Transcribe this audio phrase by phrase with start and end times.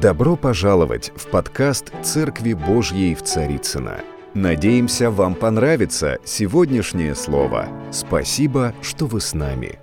[0.00, 3.96] Добро пожаловать в подкаст «Церкви Божьей в Царицыно».
[4.32, 7.66] Надеемся, вам понравится сегодняшнее слово.
[7.90, 9.80] Спасибо, что вы с нами.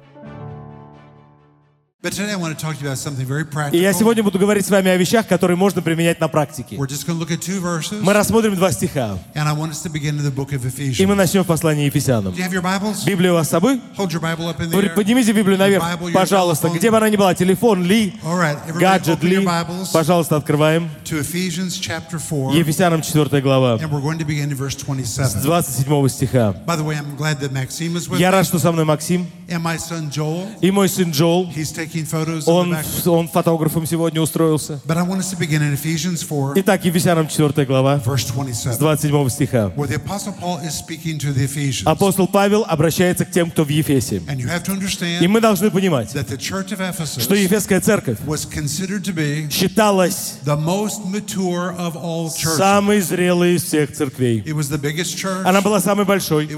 [3.71, 6.77] И я сегодня буду говорить с вами о вещах, которые можно применять на практике.
[6.77, 12.33] Мы рассмотрим два стиха, и мы начнем в послании Ефесянам.
[13.05, 13.81] Библия у вас с собой?
[14.95, 15.83] Поднимите Библию наверх,
[16.13, 18.13] пожалуйста, где бы она ни была, телефон ли,
[18.79, 19.47] гаджет ли.
[19.91, 20.89] Пожалуйста, открываем.
[21.05, 25.43] to Ephesians chapter 4, Ефесянам 4 глава, с 27.
[25.43, 26.55] 27 стиха.
[28.17, 29.27] Я рад, что со мной Максим
[30.61, 31.51] и мой сын Джоул.
[32.45, 34.79] Он, он фотографом сегодня устроился.
[34.85, 38.77] But I want us to begin in Ephesians 4, Итак, Ефесянам 4 глава, с 27,
[38.77, 39.71] 27 стиха.
[41.85, 44.21] Апостол Павел обращается к тем, кто в Ефесе.
[45.21, 48.17] И мы должны понимать, что Ефесская церковь
[49.49, 50.39] считалась
[52.35, 54.43] самой зрелой из всех церквей.
[55.43, 56.49] Она была самой большой,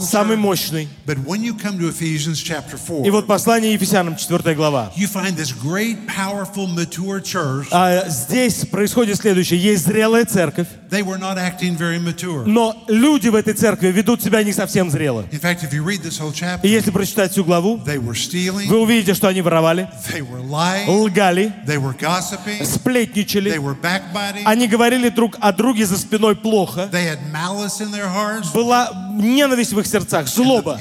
[0.00, 0.88] самой мощной.
[1.06, 4.92] But when you come to Ephesians chapter 4, И вот послание Ефесянам, 4 глава.
[4.96, 7.66] you find this great, powerful, mature church.
[7.70, 9.60] А здесь происходит следующее.
[9.60, 12.44] Есть зрелая церковь, They were not acting very mature.
[12.46, 15.24] но люди в этой церкви ведут себя не совсем зрело.
[15.30, 18.14] In fact, if you read this whole И chapter, если прочитать всю главу, they were
[18.14, 23.56] stealing, вы увидите, что они воровали, they were lying, лгали, they were gossiping, they сплетничали,
[23.58, 28.08] were backbiting, они говорили друг о друге за спиной плохо, they had malice in their
[28.08, 28.52] hearts.
[28.52, 30.78] была ненависть в их сердцах, злоба.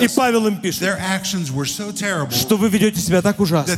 [0.00, 0.98] И Павел им пишет,
[2.30, 3.76] что вы ведете себя так ужасно,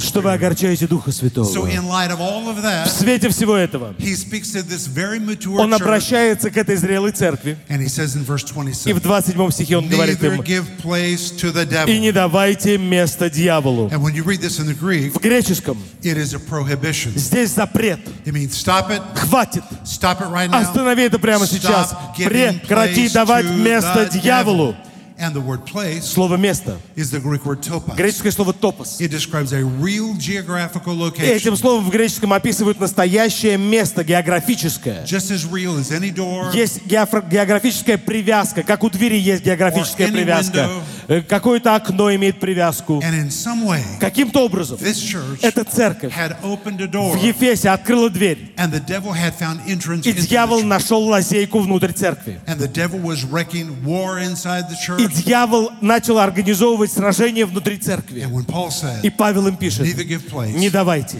[0.00, 1.44] что вы огорчаете Духа Святого.
[1.44, 3.94] В свете всего этого
[5.58, 11.98] он обращается к этой зрелой церкви, и в 27, 27 стихе он говорит им, и
[11.98, 13.88] не давайте место дьяволу.
[13.88, 15.78] В греческом
[17.16, 18.00] здесь запрет.
[19.14, 19.62] Хватит.
[20.52, 21.94] Останови это прямо сейчас.
[22.28, 24.74] Прекрати давать место дьяволу.
[25.22, 26.78] And the word place Слово «место».
[26.96, 27.94] is the Greek word topos.
[27.96, 29.00] Греческое слово «топос».
[29.00, 35.04] It describes a real geographical И location, Этим словом в греческом описывают настоящее место, географическое.
[35.04, 40.58] just as real as any door, Есть географическая привязка, как у двери есть географическая привязка.
[40.58, 40.82] window.
[41.06, 43.00] Э, Какое-то окно имеет привязку.
[43.00, 47.22] and in some way, Каким-то образом this church эта церковь had opened a door, в
[47.22, 52.40] Ефесе открыла дверь, and the devil had found entrance и дьявол нашел лазейку внутрь церкви.
[52.48, 55.11] And the devil was wreaking war inside the И church.
[55.12, 58.26] Дьявол начал организовывать сражения внутри церкви.
[59.02, 59.86] И Павел им пишет,
[60.54, 61.18] не давайте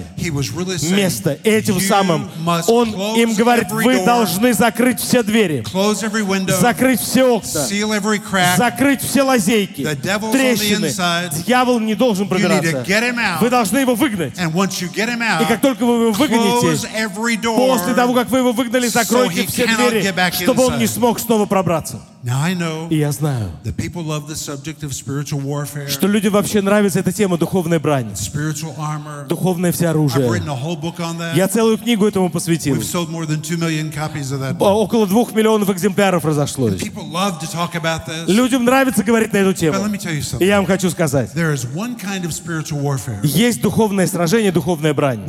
[0.91, 1.39] место.
[1.45, 2.31] Этим самым
[2.69, 5.65] он им говорит, вы должны закрыть все двери,
[6.49, 7.67] закрыть все окна,
[8.57, 9.87] закрыть все лазейки,
[10.33, 10.93] трещины.
[11.45, 12.85] Дьявол не должен пробираться.
[13.41, 14.35] Вы должны его выгнать.
[14.39, 16.89] И как только вы его выгоните,
[17.45, 22.01] после того, как вы его выгнали, закройте все двери, чтобы он не смог снова пробраться.
[22.91, 23.51] И я знаю,
[25.89, 28.15] что людям вообще нравится эта тема духовной брани,
[29.29, 30.29] духовное все оружие.
[31.35, 32.81] Я целую книгу этому посвятил.
[34.61, 36.81] Около двух миллионов экземпляров разошлось.
[38.29, 39.79] Людям нравится говорить на эту тему.
[40.39, 41.31] И я вам хочу сказать,
[43.25, 45.25] есть духовное сражение, духовная брань.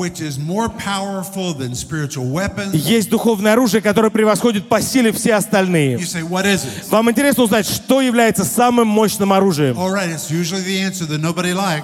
[2.73, 5.97] Есть духовное оружие, которое превосходит по силе все остальные.
[6.89, 9.75] Вам интересно узнать, что является самым мощным оружием?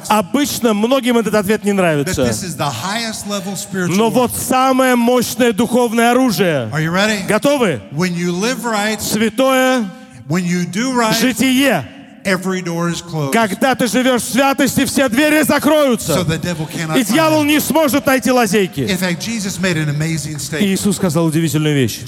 [0.10, 2.26] Обычно многим этот ответ не нравится.
[3.98, 6.70] Но вот самое мощное духовное оружие.
[7.28, 7.82] Готовы?
[9.02, 9.86] Святое
[11.20, 11.86] житие.
[13.32, 16.26] Когда ты живешь в святости, все двери закроются.
[16.96, 18.82] И дьявол не сможет найти лазейки.
[20.60, 22.00] Иисус сказал удивительную вещь.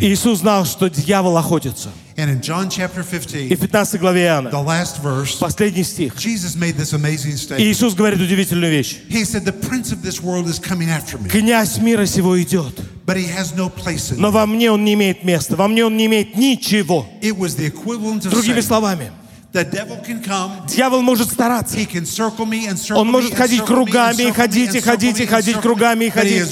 [0.00, 1.90] Иисус знал, что дьявол охотится.
[2.18, 6.16] And in John chapter И 15, в 15 главе Иоанна, the last verse, последний стих,
[6.16, 7.60] Jesus made this amazing и statement.
[7.60, 8.96] Иисус говорит удивительную вещь.
[9.08, 12.74] He said, The prince of this world is coming after me, Князь мира сего идет,
[13.08, 14.20] but he has no place in me.
[14.20, 17.06] но во мне он не имеет места, во мне он не имеет ничего.
[17.22, 19.10] It was the equivalent of Другими словами,
[19.50, 21.74] the devil can come, дьявол может стараться.
[21.78, 25.24] he can circle me and circle Он может ходить кругами, me ходить и ходить, и
[25.26, 26.44] ходить кругами, и ходить.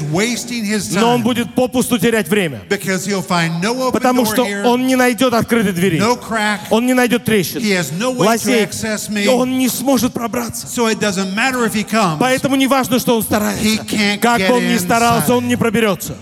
[0.95, 4.65] Но он будет попусту терять время, because he'll find no open потому door что here,
[4.65, 5.99] он не найдет открытой двери.
[6.01, 9.25] no crack, Он не найдет трещин, he has no way to лазеек, access me.
[9.25, 10.67] и он не сможет пробраться.
[10.67, 12.19] So it doesn't matter if he comes.
[12.19, 13.85] Поэтому не важно, что он He старается.
[13.85, 15.37] can't Как get он ни старался, inside.
[15.37, 16.17] он не проберется.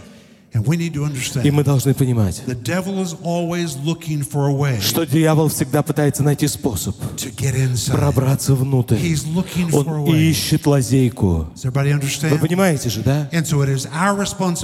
[0.54, 2.42] И мы должны понимать,
[4.80, 6.94] что дьявол всегда пытается найти способ
[7.90, 8.98] пробраться внутрь.
[9.72, 11.48] Он ищет лазейку.
[11.56, 13.28] Вы понимаете же, да?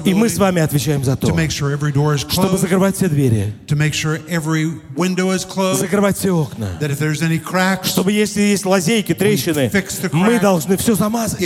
[0.05, 1.27] И мы с вами отвечаем за то,
[2.29, 3.53] чтобы закрывать все двери,
[5.75, 6.69] закрывать все окна.
[7.83, 9.73] Чтобы если есть лазейки, трещины,
[10.13, 11.41] мы должны все замазать.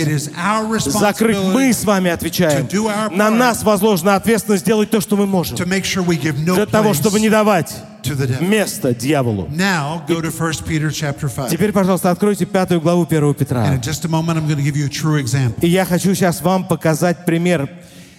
[0.85, 2.67] Закрыть мы с вами отвечаем.
[3.15, 5.57] На нас возложена ответственность сделать то, что мы можем.
[5.57, 7.73] Для того, чтобы не давать
[8.39, 9.47] место дьяволу.
[9.47, 11.49] Now go to 1 Peter chapter 5.
[11.49, 13.79] Теперь, пожалуйста, откройте пятую главу 1 And Петра.
[15.61, 17.69] И я хочу сейчас вам показать пример.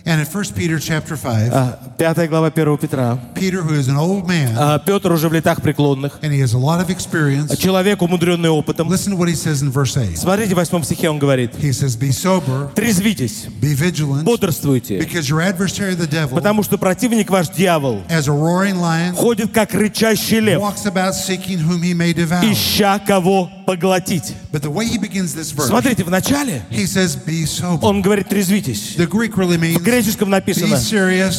[0.08, 3.18] And in 1 Peter chapter 5, А, Пятая глава 1 Петра.
[3.34, 6.20] Peter, who is an old man, А, Петр уже в летах преклонных.
[6.22, 8.88] and he has a lot of experience, Человек, умудренный опытом.
[8.88, 10.16] listen to what he says in verse 8.
[10.16, 11.54] Смотрите, в восьмом стихе он говорит.
[11.60, 16.78] He says, Be sober, Трезвитесь, be vigilant, бодрствуйте, because your adversary, the devil, потому что
[16.78, 21.82] противник ваш дьявол as a roaring lion, ходит как рычащий лев, walks about seeking whom
[21.82, 22.44] he may devour.
[22.48, 24.34] ища кого поглотить.
[24.52, 27.80] But the way he begins this verse, Смотрите, в начале he says, Be sober.
[27.82, 28.94] он говорит трезвитесь.
[28.96, 30.76] The Greek really means греческом написано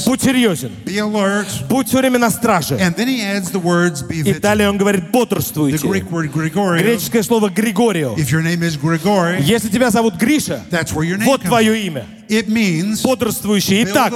[0.06, 0.72] будь серьезен,
[1.70, 2.78] будь все время на страже.
[4.10, 5.78] И далее он говорит бодрствуйте.
[6.84, 8.16] Греческое слово Григорио.
[9.40, 10.62] Если тебя зовут Гриша,
[11.26, 12.06] вот твое имя.
[13.04, 13.84] Бодрствующий.
[13.84, 14.14] Итак,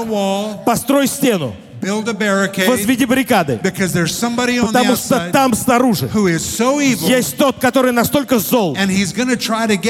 [0.65, 1.55] построй стену,
[2.67, 3.59] возведи баррикады,
[4.61, 6.09] потому что там снаружи
[7.07, 8.77] есть тот, который настолько зол,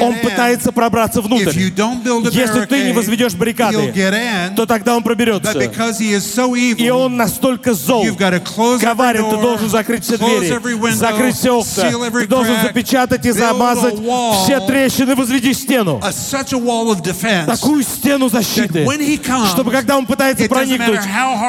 [0.00, 1.50] он пытается пробраться внутрь.
[1.52, 3.92] Если ты не возведешь баррикады,
[4.56, 5.58] то тогда он проберется.
[6.78, 8.06] И он настолько зол,
[8.80, 13.94] коварен, ты должен закрыть все двери, закрыть все окна, ты должен запечатать и замазать
[14.44, 16.00] все трещины, возведи стену.
[17.46, 18.86] Такую стену защиты,
[19.48, 21.00] чтобы когда он пытается проникнуть,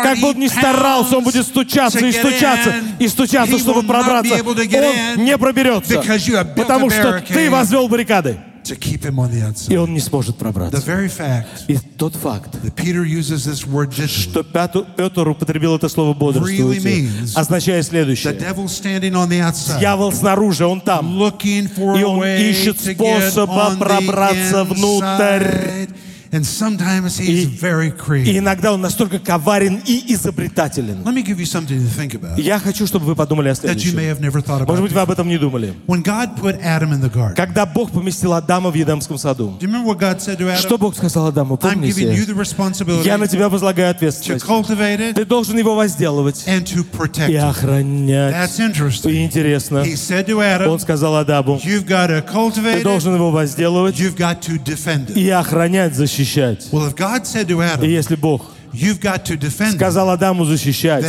[0.03, 4.33] как бы he ни старался, он будет стучаться и стучаться, и стучаться, чтобы пробраться.
[4.35, 6.01] Он не проберется,
[6.55, 9.73] потому что ты возвел баррикады, to keep him on the outside.
[9.73, 10.77] и он не сможет The пробраться.
[10.89, 15.89] very fact И тот факт, that Peter uses this word что Пяту- Петр употребил это
[15.89, 18.31] слово Really бодрствуйте, means означает the следующее.
[18.33, 21.21] devil standing on the outside, Дьявол снаружи, он там.
[21.21, 25.87] looking for И он ищет способа пробраться the внутрь.
[26.32, 26.32] inside.
[26.32, 28.38] And sometimes he's И- very И creative.
[28.38, 31.02] иногда он настолько коварен и изобретателен.
[31.04, 33.76] Let me give you something to think about Я хочу, чтобы вы подумали о that
[33.76, 34.18] you may следующем.
[34.18, 34.82] have never thought Может about.
[34.82, 35.72] быть, вы об этом не думали.
[35.86, 39.66] When God put Adam in the garden, Когда Бог поместил Адама в Едемском саду, do
[39.66, 40.58] you remember what God said to Adam?
[40.58, 41.56] что Бог сказал Адаму?
[41.56, 42.32] I'm giving you Помните?
[42.32, 44.44] the responsibility Я на тебя возлагаю to ответственность.
[44.44, 47.42] cultivate it Ты должен его возделывать and to protect и it.
[47.42, 48.34] охранять.
[48.34, 49.12] That's interesting.
[49.12, 52.82] И интересно, He said to он Adam, сказал Адаму, You've got to ты cultivate it,
[52.82, 55.14] должен его возделывать you've got to defend it.
[55.18, 56.68] и охранять, защищать.
[56.72, 58.51] Well, if God said to И Adam, если Бог
[59.75, 61.03] Сказал Адаму защищать,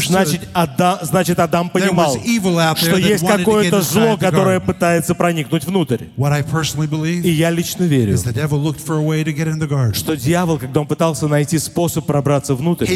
[0.00, 2.14] значит, understood Ада- значит Адам понимал,
[2.76, 4.00] что есть какое-то зло,
[4.30, 6.04] которое пытается проникнуть внутрь.
[7.24, 8.16] И я лично верю,
[9.94, 12.86] что дьявол, когда он пытался найти способ пробраться внутрь,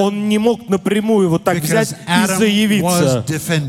[0.00, 3.24] он не мог напрямую вот так взять и заявиться,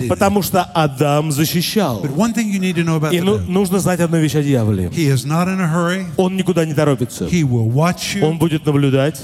[0.10, 2.02] потому что Адам защищал.
[3.12, 4.90] И ну- нужно знать одну вещь о дьяволе.
[6.18, 7.26] Он никуда не торопится.
[8.24, 9.22] Он будет наблюдать,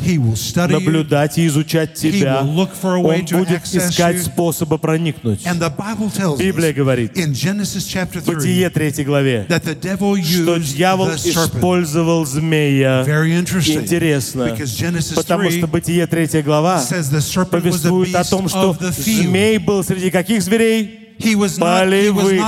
[0.73, 2.41] наблюдать и изучать тебя.
[2.41, 5.41] Он будет искать способа проникнуть.
[6.39, 9.45] Библия говорит в 3 Бытие 3 главе,
[10.23, 13.03] что дьявол использовал змея.
[13.81, 14.55] Интересно,
[15.15, 16.83] потому 3 что Бытие 3 глава
[17.51, 21.01] повествует о том, что змей был среди каких зверей?
[21.59, 22.41] Полевых.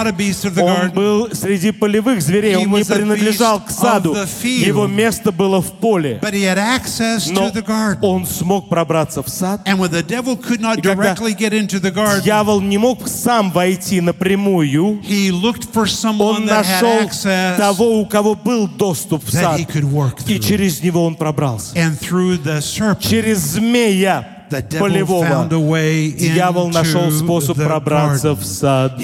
[0.57, 4.15] Он был среди полевых зверей, он не принадлежал к саду.
[4.43, 6.19] Его место было в поле.
[7.29, 7.51] Но
[8.01, 9.61] он смог пробраться в сад.
[9.67, 11.15] И когда
[12.23, 15.01] Дьявол не мог сам войти напрямую.
[16.19, 17.09] Он нашел
[17.57, 19.59] того, у кого был доступ в сад.
[20.27, 21.75] И через него он пробрался.
[22.99, 24.36] Через змея
[24.79, 25.47] полевого
[26.17, 28.99] дьявол нашел способ пробраться в сад.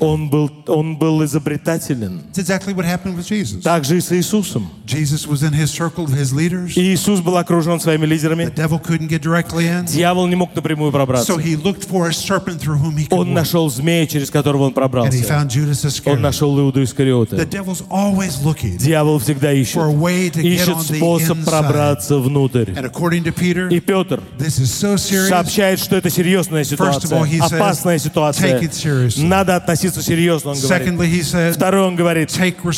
[0.00, 2.22] Он был, он был изобретателен.
[3.62, 4.70] Так же и с Иисусом.
[6.76, 8.44] Иисус был окружен своими лидерами.
[9.86, 11.32] Дьявол не мог напрямую пробраться.
[13.10, 15.10] Он нашел змея, через которого он пробрался.
[16.06, 17.36] Он нашел Иуду Искариота.
[18.78, 19.76] Дьявол всегда ищет.
[20.44, 22.70] Ищет способ пробраться внутрь.
[23.70, 28.60] И Петр сообщает, что это серьезная ситуация, опасная ситуация.
[29.16, 31.54] Надо относиться серьезно, он говорит.
[31.54, 32.30] Второе, он говорит,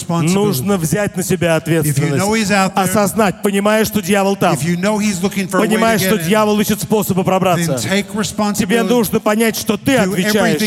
[0.09, 2.51] нужно взять на себя ответственность.
[2.75, 4.55] Осознать, понимая, что дьявол там.
[4.57, 7.79] To что дьявол ищет способы пробраться.
[7.79, 10.61] Тебе нужно понять, что ты отвечаешь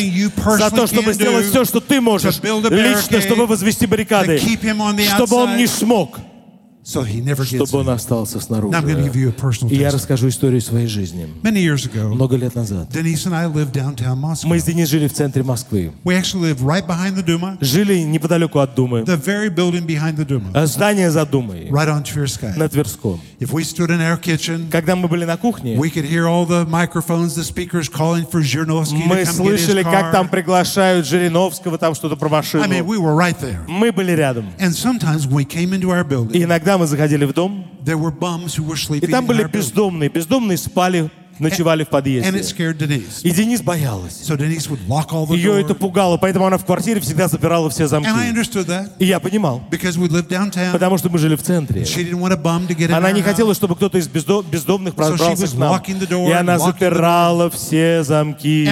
[0.59, 4.39] за то, чтобы сделать все, что ты можешь, лично, чтобы возвести баррикады,
[5.15, 6.19] чтобы он не смог,
[6.89, 7.93] so he never gets чтобы он in.
[7.95, 8.71] остался снаружи.
[8.73, 11.27] Now I'm going to give you a personal И я расскажу историю своей жизни.
[11.43, 12.89] Many years ago, Много лет назад.
[12.91, 14.47] Denise and I lived downtown Moscow.
[14.47, 15.91] Мы с Денис жили в центре Москвы.
[16.03, 19.03] We actually lived right behind the Duma, Жили неподалеку от Думы.
[19.03, 22.57] the very building behind the Duma, А Здание за Думой, right on Tverskaya.
[22.57, 23.19] на Тверском.
[23.39, 26.45] If we stood in our kitchen, Когда мы были на кухне, we could hear all
[26.47, 30.25] the microphones, the speakers calling for Zhirnovsky мы to come get his слышали, как там
[30.25, 30.31] car.
[30.31, 32.63] приглашают Жириновского, там что-то про I машину.
[32.65, 33.59] mean, we were right there.
[33.67, 34.47] Мы были рядом.
[34.59, 37.65] And sometimes when we came into our И building, иногда мы заходили в дом,
[38.97, 40.09] и там были бездомные.
[40.09, 41.09] Бездомные спали,
[41.39, 42.27] ночевали в подъезде.
[43.23, 44.13] И Денис боялась.
[45.37, 48.09] Ее это пугало, поэтому она в квартире всегда запирала все замки.
[48.99, 49.61] И я понимал,
[50.73, 51.85] потому что мы жили в центре.
[52.97, 55.69] Она не хотела, чтобы кто-то из бездо- бездомных пробрался к нам.
[56.27, 58.65] И она запирала все замки.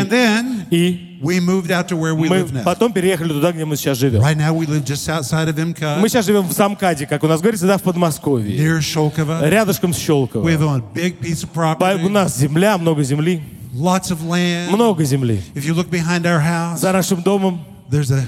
[0.71, 2.62] И we moved out to where we мы live now.
[2.64, 4.20] потом переехали туда, где мы сейчас живем.
[4.22, 7.28] Right now we live just outside of MCA, Мы сейчас живем в Замкаде, как у
[7.28, 8.56] нас говорится, да, в Подмосковье.
[8.56, 9.48] near Sholkova.
[9.48, 10.48] Рядышком с We Щелково.
[10.48, 13.42] have a big piece of У property, нас земля, много земли.
[13.74, 14.70] lots of land.
[14.70, 15.40] Много земли.
[15.54, 18.24] If you look behind our house, За нашим домом there's a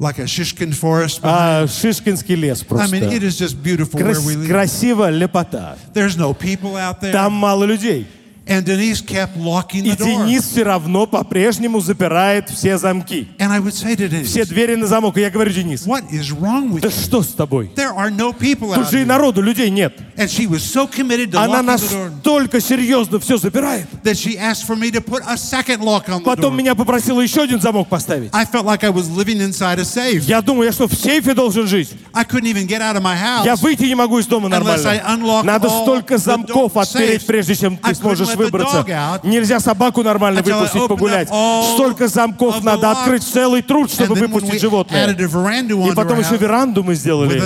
[0.00, 1.20] like a shishkin forest.
[1.22, 2.96] а, Шишкинский лес I просто.
[2.96, 4.48] mean, it is just beautiful where Крас- we live.
[4.48, 5.76] красиво, лепота.
[5.94, 7.10] There's no people out there.
[7.12, 8.06] Там мало людей.
[8.45, 10.05] And Denise kept locking И the door.
[10.05, 13.29] Денис все равно по-прежнему запирает все замки.
[13.39, 15.17] And I would say to Все Denise, двери на замок.
[15.17, 17.71] И я говорю, Денис, what is wrong with да что с тобой?
[17.75, 19.93] There are no people Тут же и народу, людей нет.
[20.17, 23.87] And she was so committed to Она настолько серьезно все запирает.
[24.03, 26.57] that she asked for me to put a second lock on the Потом door.
[26.57, 28.29] меня попросила еще один замок поставить.
[28.33, 30.23] I felt like I was living inside a safe.
[30.27, 31.91] Я думаю, я что, в сейфе должен жить?
[32.13, 33.45] I couldn't even get out of my house.
[33.45, 35.25] Я выйти не могу из дома Unless I нормально.
[35.25, 38.85] unlock Надо all столько замков отпереть, прежде чем I ты сможешь the выбраться.
[38.87, 41.27] out Нельзя собаку нормально выпустить погулять.
[41.27, 45.07] Столько замков надо открыть, целый труд, чтобы выпустить животное.
[45.13, 47.39] И потом еще веранду мы сделали.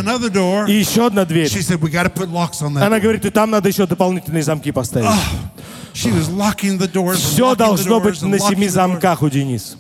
[0.70, 1.50] И еще одна дверь.
[2.84, 5.10] Она door." говорит, и там надо еще дополнительные замки поставить.
[5.94, 9.78] Все должно быть на семи замках у Денис.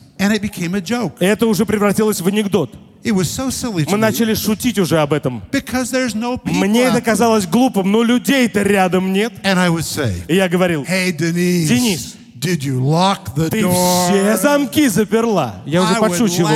[1.19, 2.73] Это уже превратилось в анекдот.
[3.11, 5.43] Мы начали шутить уже об этом.
[6.43, 9.33] Мне это казалось глупым, но людей-то рядом нет.
[10.27, 14.07] И я говорил, Денис, did you lock the ты door?
[14.09, 15.55] все замки заперла.
[15.65, 16.49] Я уже I подшучивал.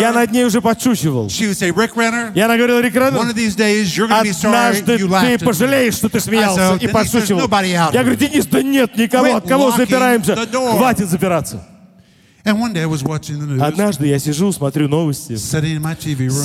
[0.00, 1.26] Я над ней уже подшучивал.
[1.26, 4.22] She would say, Rick Renner, Я говорил, Рик one Реннер, of these days you're going
[4.22, 7.40] to be sorry однажды you ты пожалеешь, что ты смеялся said, и "Denise, подшучивал.
[7.40, 10.36] Я here." говорю, Денис, да нет никого, Quit от кого запираемся?
[10.36, 11.66] Хватит запираться.
[13.62, 15.36] Однажды я сижу, смотрю новости,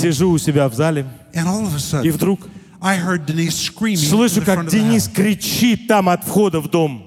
[0.02, 1.06] сижу у себя в зале,
[2.06, 2.42] и вдруг
[4.10, 7.06] слышу, как Денис кричит там от входа в дом.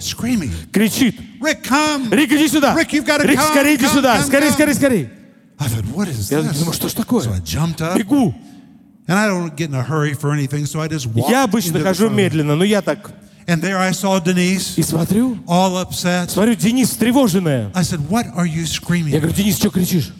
[0.73, 1.21] Кричит.
[2.11, 2.75] Рик, иди сюда!
[3.28, 4.23] Рик, скорее иди сюда!
[4.23, 5.12] Скорее, скорее, скорее!
[6.30, 7.23] Я думаю, что ж такое?
[7.97, 8.35] Бегу.
[11.30, 13.11] Я обычно хожу медленно, но я так
[13.50, 16.28] And there I saw Denise, и смотрю, all upset.
[16.30, 17.70] смотрю, Денис встревоженная.
[17.74, 19.10] I said, what are you Я screaming?
[19.18, 20.12] говорю, Денис, что кричишь?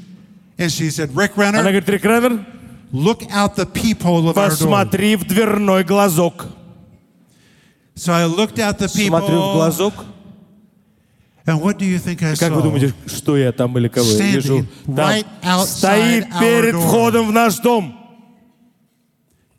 [0.57, 2.47] And she said, Rick Она Renner, говорит, Рик Реннер,
[2.91, 4.57] look out the peephole of our door.
[4.57, 6.47] посмотри в дверной глазок.
[7.95, 9.95] So I looked out the Смотрю в peephole, глазок.
[11.47, 12.63] and what do you think I Как вы saw?
[12.63, 14.67] думаете, что я там или кого я Standing вижу?
[14.87, 16.81] Там right outside стоит our перед door.
[16.87, 17.95] входом в наш дом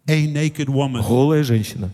[0.07, 1.07] A naked woman.
[1.07, 1.91] голая женщина.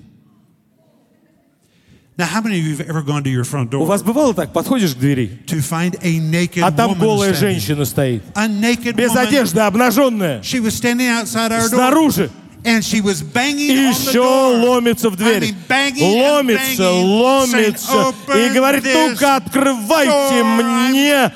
[2.18, 4.34] Now, how many of you have ever gone to your front У door вас бывало
[4.34, 7.40] так, подходишь к двери, to find a naked а там woman голая standing?
[7.40, 8.24] женщина стоит.
[8.36, 9.28] A naked Без woman.
[9.28, 10.42] одежды, обнаженная.
[10.42, 12.30] She was standing outside our door, Снаружи.
[12.64, 14.64] and she was banging И on the еще door.
[14.66, 15.44] ломится в I дверь.
[15.44, 17.92] mean, banging Ломится, banging, ломится.
[17.92, 21.32] saying, И "Open говорит, ну-ка, открывайте мне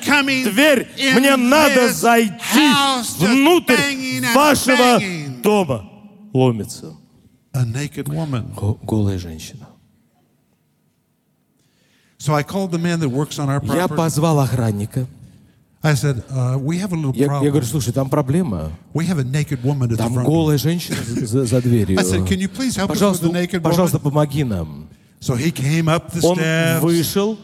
[0.50, 0.88] дверь.
[1.14, 2.70] Мне надо зайти
[3.18, 3.76] внутрь
[4.34, 4.98] вашего
[5.42, 5.84] дома.
[6.32, 6.96] Ломится.
[7.52, 8.54] A naked woman.
[8.54, 9.66] Го- Голая женщина.
[12.19, 13.97] So I called the man that works on our Я property.
[13.97, 15.05] позвал охранника.
[15.83, 17.49] I said, uh, we have a little Я, я problem.
[17.51, 18.71] говорю, слушай, там проблема.
[18.93, 20.25] We have a naked woman at the Там front.
[20.25, 21.99] голая женщина за, за- за дверью.
[21.99, 24.03] I said, can you please help us with Пожалуйста, the naked пожалуйста, woman?
[24.11, 24.87] помоги нам.
[25.19, 27.37] So he came up the Он steps, вышел,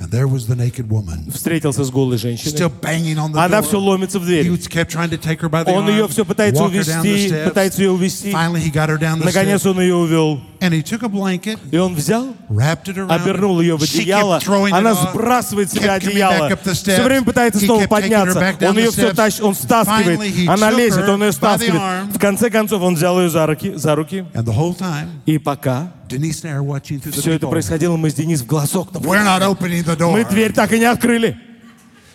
[0.00, 2.72] And there was the naked woman, встретился с голой still женщиной.
[2.80, 3.90] banging on the Она все door.
[3.90, 4.50] ломится в He дверь.
[4.50, 6.80] was kept trying to take her by the Он arm, ее все пытается walk her
[6.82, 7.44] down the увести, steps.
[7.44, 8.32] пытается ее увести.
[8.32, 10.40] Finally, he got her down the Наконец steps, он ее увел.
[10.60, 13.98] and he took a blanket, И он взял, wrapped it around обернул ее в She
[13.98, 14.38] kept одеяло.
[14.40, 16.48] throwing it Она off, сбрасывает с себя kept coming одеяло.
[16.48, 16.94] back up the steps.
[16.94, 18.40] Все время пытается He снова kept taking her подняться.
[18.40, 19.14] back down Он the ее все steps.
[19.14, 20.18] тащит, он стаскивает.
[20.18, 21.80] Finally, he Она took лезет, her он ее by the стаскивает.
[21.80, 22.12] arm.
[22.12, 23.72] В конце концов он взял ее за руки.
[23.76, 24.24] За руки.
[24.34, 27.46] and the whole time, И пока Denise and I are watching through the все это
[27.46, 27.50] peephole.
[27.50, 28.98] происходило, мы с Денис в глаз окна.
[28.98, 30.12] We're not opening the door.
[30.12, 31.36] Мы дверь так и не открыли.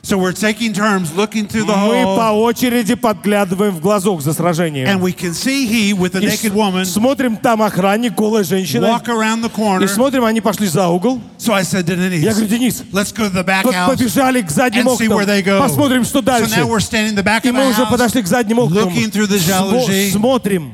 [0.03, 4.31] So we're taking turns looking through the Мы hole, по очереди подглядываем в глазок за
[4.31, 4.87] сражением.
[4.87, 8.45] and we can see he with the И naked с- woman смотрим, там охранник, голая
[8.45, 8.87] женщина.
[8.87, 9.83] walk around the corner.
[9.83, 11.19] И смотрим, они пошли за угол.
[11.37, 13.89] So I said to Denise, Я говорю, Денис, let's go to the back вот house
[13.97, 15.57] побежали к задним and see where they окнам.
[15.57, 15.67] go.
[15.67, 16.55] Посмотрим, что So дальше.
[16.55, 18.59] now we're standing in the back И of мы the уже house подошли к задним
[18.59, 18.87] окнам.
[18.87, 20.11] looking through the Смо- jalousie.
[20.11, 20.73] Смотрим.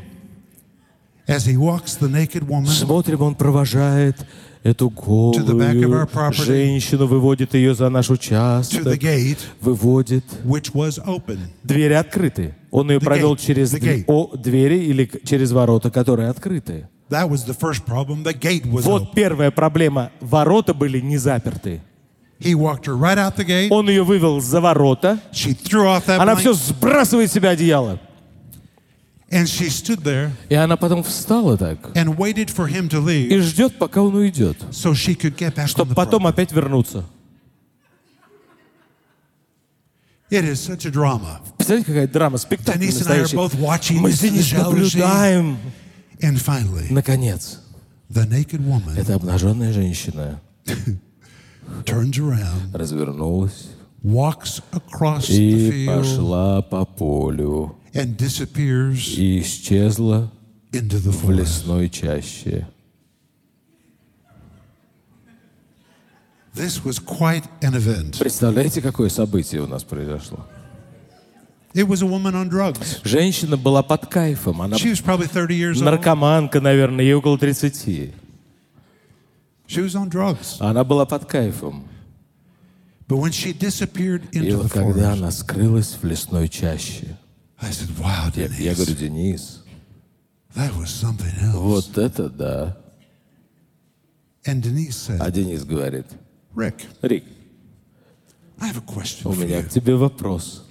[2.73, 4.17] Смотрим, он провожает
[4.63, 8.83] эту голую женщину, выводит ее за наш участок,
[9.61, 10.25] выводит.
[11.63, 12.55] Двери открыты.
[12.71, 13.75] Он ее The провел через
[14.07, 16.89] о, двери или через ворота, которые открыты.
[18.83, 19.15] Вот open.
[19.15, 20.11] первая проблема.
[20.21, 21.83] Ворота были не заперты.
[23.71, 25.19] Он ее вывел за ворота.
[26.23, 28.01] Она все сбрасывает с себя одеяло.
[29.31, 33.29] And she stood there И она потом встала так and waited for him to leave
[33.29, 36.35] и ждет, пока он уйдет, so she could get back on чтобы the потом property.
[36.35, 37.05] опять вернуться.
[40.31, 41.41] It is such a drama.
[41.57, 43.37] Представляете, какая драма, спектакль Denise and I are настоящий.
[43.37, 44.99] both watching Мы this с Денис jealousy.
[44.99, 45.59] наблюдаем.
[46.21, 47.61] And finally, Наконец,
[48.11, 50.41] the naked woman эта обнаженная женщина
[51.87, 53.69] turns around, развернулась
[54.03, 60.31] и пошла по полю and disappears и исчезла
[60.73, 62.67] into the в лесной чаще.
[66.55, 68.19] This was quite an event.
[68.19, 70.45] Представляете, какое событие у нас произошло?
[71.75, 73.01] It was a woman on drugs.
[73.05, 74.63] Женщина была под кайфом.
[74.63, 75.85] Она She was probably 30 years old.
[75.85, 78.13] наркоманка, наверное, ей около 30.
[79.69, 80.57] She was on drugs.
[80.59, 81.85] Она была под кайфом.
[83.09, 87.17] But when she disappeared И into the вот когда forest, она скрылась в лесной чаще,
[87.61, 89.65] I said, wow, я, я говорю, Denise, Денис,
[90.55, 91.55] that was something else.
[91.57, 92.77] вот это да.
[94.45, 96.07] And Denise А said, Денис говорит,
[96.55, 97.25] Rick, Рик,
[98.61, 99.65] I have a question у for меня you.
[99.65, 100.65] к тебе вопрос.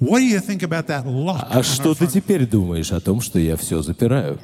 [0.00, 1.46] What do you think about that lock?
[1.50, 4.38] А что ты теперь думаешь о том, что я все запираю?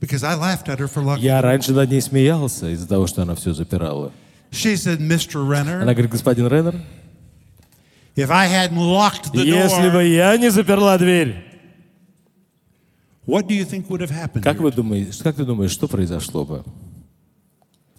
[0.00, 1.18] Because I laughed at her for.
[1.18, 4.12] Я раньше над ней смеялся из-за того, что она все запирала.
[4.50, 5.46] She said, Mr.
[5.46, 6.80] Renner, Она говорит, господин Реннер,
[8.14, 11.44] if I hadn't locked the если door, бы я не заперла дверь,
[13.26, 14.42] what do you think would have happened?
[14.42, 16.64] как, вы думаете, как ты думаешь, что произошло бы?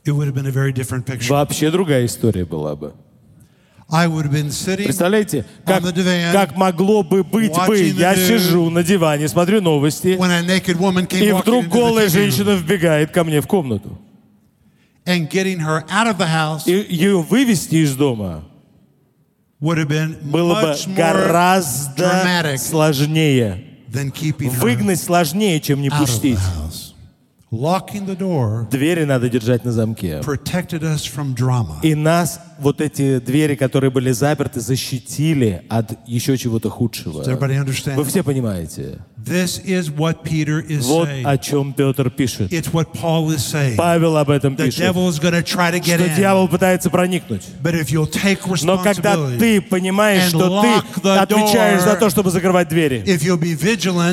[0.06, 1.30] It would have been a very different picture.
[1.30, 2.94] Вообще другая история была бы.
[2.94, 7.78] I would have been sitting Представляете, как, On the divan, как могло бы быть бы,
[7.80, 8.28] я news.
[8.28, 10.18] сижу на диване, смотрю новости,
[11.20, 13.98] и вдруг голая женщина вбегает ко мне в комнату.
[15.06, 18.44] and getting her out of the house И ее вывести из дома
[19.62, 23.64] would have been было бы гораздо dramatic сложнее.
[23.90, 26.38] than keeping her Выгнать сложнее, чем не пустить.
[26.38, 26.94] house.
[27.54, 30.20] Locking the door Двери надо держать на замке.
[30.26, 31.78] protected us from drama.
[31.84, 37.24] И нас, вот эти двери, которые были заперты, защитили от еще чего-то худшего.
[37.24, 39.00] Вы все понимаете.
[39.28, 42.52] This is what Peter is Вот о чем Петр пишет.
[42.54, 43.76] It's what Paul is saying.
[43.76, 44.80] Павел об этом The пишет.
[44.80, 47.44] devil is going to try to get Что дьявол пытается проникнуть.
[47.62, 52.70] But if you'll take Но когда ты понимаешь, что ты отвечаешь за то, чтобы закрывать
[52.70, 53.04] двери,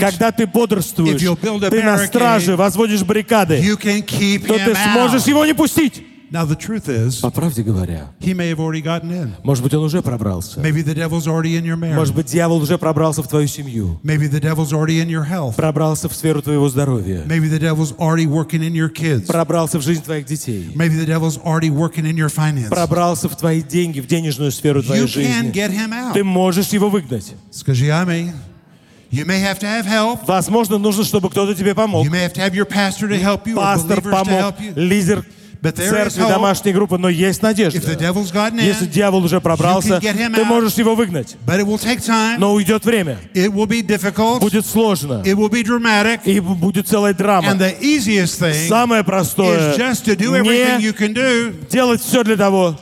[0.01, 1.21] когда ты бодрствуешь,
[1.71, 6.03] ты на страже, возводишь баррикады, то ты сможешь его не пустить.
[6.35, 9.31] Now the truth is, По правде говоря, he may have already gotten in.
[9.45, 10.59] может быть, он уже пробрался.
[10.59, 11.95] Maybe the devil's already in your marriage.
[11.95, 15.55] Может быть, дьявол уже пробрался в твою семью, Maybe the devil's already in your health.
[15.55, 19.27] пробрался в сферу твоего здоровья, Maybe the devil's already working in your kids.
[19.29, 22.69] пробрался в жизнь твоих детей, Maybe the devil's already working in your finances.
[22.71, 25.53] пробрался в твои деньги, в денежную сферу You твоей can жизни.
[25.53, 26.15] get him out.
[26.15, 27.33] Ты можешь его выгнать.
[27.53, 28.33] Скажи аминь.
[29.13, 30.27] You may have to have help.
[30.27, 32.05] Возможно, нужно, чтобы кто-то тебе помог.
[32.05, 34.73] You may have to have your pastor to help you Пастор помог, you.
[34.75, 35.25] лидер
[35.73, 36.29] церкви, hope.
[36.29, 37.79] домашней группы, но есть надежда.
[38.65, 41.37] Если дьявол уже пробрался, ты можешь его выгнать.
[42.39, 43.19] Но уйдет время.
[44.41, 45.23] Будет сложно.
[46.25, 47.49] И будет целая драма.
[48.69, 49.73] Самое простое
[50.85, 50.91] не
[51.71, 52.77] делать все для того,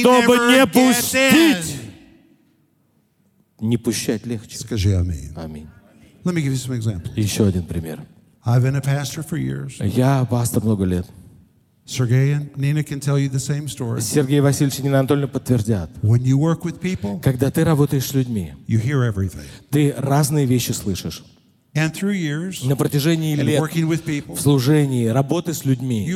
[0.00, 1.76] чтобы не пустить.
[3.60, 4.58] Не пущать легче.
[4.58, 5.30] Скажи аминь.
[5.36, 5.68] Аминь.
[7.16, 8.00] Еще один пример.
[9.80, 11.06] Я пастор много лет.
[14.00, 15.90] Сергей Васильевич и Нина Анатольевна подтвердят.
[17.22, 18.52] Когда ты работаешь с людьми,
[19.70, 21.22] ты разные вещи слышишь.
[21.74, 23.60] На протяжении лет
[24.36, 26.06] в служении, работы с людьми,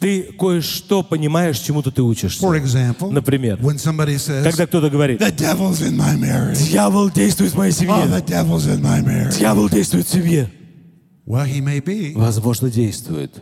[0.00, 2.40] ты кое-что понимаешь, чему-то ты учишься.
[3.12, 3.58] Например,
[4.42, 5.20] когда кто-то говорит,
[6.56, 8.22] дьявол действует в моей Oh, семье,
[9.38, 10.50] дьявол действует в семье.
[12.16, 13.34] Возможно, действует,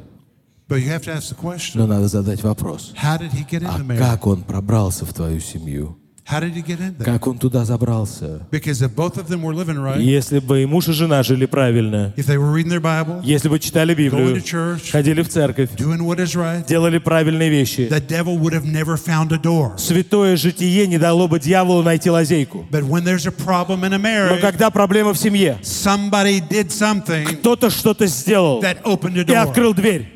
[0.68, 2.94] но надо задать вопрос.
[3.02, 5.98] How did he get А как он пробрался в твою семью?
[6.26, 7.04] How did he get in there?
[7.04, 8.48] Как он туда забрался?
[8.50, 11.44] Because if both of them were living right, Если бы и муж, и жена жили
[11.44, 15.20] правильно, if they were reading their Bible, если бы читали going Библию, to church, ходили
[15.20, 19.32] в церковь, doing what is right, делали правильные вещи, the devil would have never found
[19.32, 19.76] a door.
[19.76, 22.66] святое житие не дало бы дьяволу найти лазейку.
[22.70, 23.98] But when there's a problem in a
[24.34, 29.24] Но когда проблема в семье, somebody did something кто-то что-то сделал that opened a и
[29.24, 29.36] door.
[29.36, 30.13] открыл дверь.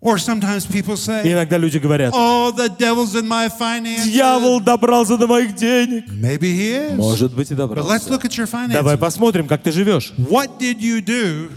[0.00, 4.04] Or sometimes people И say, иногда люди говорят, Oh, the devil's in my finances.
[4.12, 6.04] дьявол добрался до моих денег.
[6.10, 6.96] Maybe he is.
[6.96, 8.10] Может быть и But let's добрался.
[8.10, 8.98] look at your Давай finances.
[8.98, 10.12] посмотрим, как ты живешь.
[10.18, 11.50] What did you do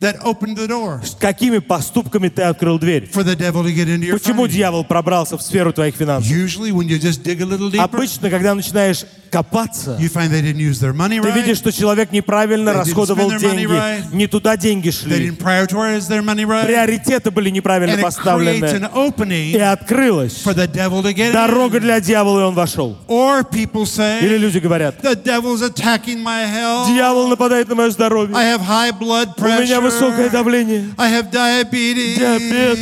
[0.00, 3.08] that opened the door С какими поступками ты открыл дверь?
[3.12, 4.52] for the devil to get into your Почему finances?
[4.52, 6.30] дьявол пробрался в сферу твоих финансов?
[6.30, 10.42] Usually, when you just dig a little deeper, Обычно, когда начинаешь копаться, you find they
[10.42, 11.34] didn't use their money ты right.
[11.36, 14.14] видишь, что человек неправильно They didn't расходовал spend their money деньги, right.
[14.14, 16.66] не туда деньги They шли, didn't prioritize their money right.
[16.66, 21.12] приоритеты были неправильно And it creates поставлены, an и opening открылась for the devil to
[21.14, 21.80] get дорога in.
[21.82, 22.96] для дьявола, и он вошел.
[23.06, 26.88] Or people Или say, люди говорят, the devil's attacking my health.
[26.92, 31.30] дьявол нападает на мое здоровье, I have high blood у меня высокое давление, I have
[31.30, 32.16] diabetes.
[32.18, 32.78] диабет.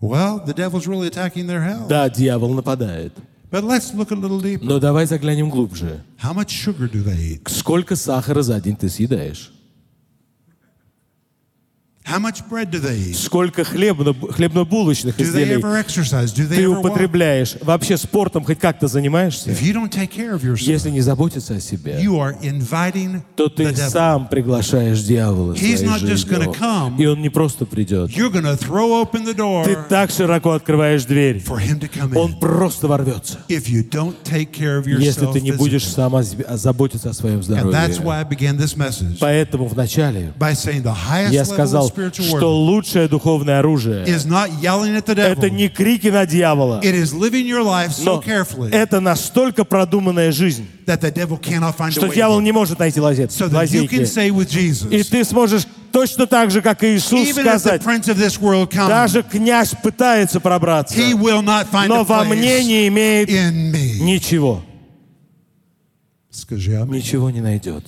[0.00, 1.88] Well, the devil's really attacking their health.
[1.88, 3.12] Да, дьявол нападает.
[3.50, 4.64] But let's look a little deeper.
[4.64, 6.04] Но давай заглянем глубже.
[6.22, 7.48] How much sugar do they eat?
[7.48, 9.50] Сколько сахара за день ты съедаешь?
[12.08, 13.14] How much bread do they eat?
[13.14, 15.62] Сколько хлебно, хлебно-булочных изделий
[16.48, 17.56] ты употребляешь?
[17.60, 19.50] Вообще спортом хоть как-то занимаешься?
[19.50, 22.00] Если не заботиться о себе,
[23.36, 25.58] то ты сам приглашаешь дьявола в
[26.58, 26.98] come.
[26.98, 28.10] И он не просто придет.
[28.10, 31.44] Ты так широко открываешь дверь.
[32.14, 33.38] Он просто ворвется.
[33.48, 37.92] Если ты не будешь сам заботиться о своем здоровье.
[39.20, 40.32] Поэтому вначале
[41.30, 46.80] я сказал, что лучшее духовное оружие это не крики на дьявола,
[48.04, 48.22] но
[48.70, 50.66] это настолько продуманная жизнь,
[51.90, 54.94] что дьявол не может найти лазейки.
[54.94, 57.82] И ты сможешь точно так же, как и Иисус, сказать,
[58.72, 63.28] даже князь пытается пробраться, но во мне не имеет
[64.00, 64.62] ничего.
[66.30, 66.80] Скажи.
[66.88, 67.84] Ничего не найдет.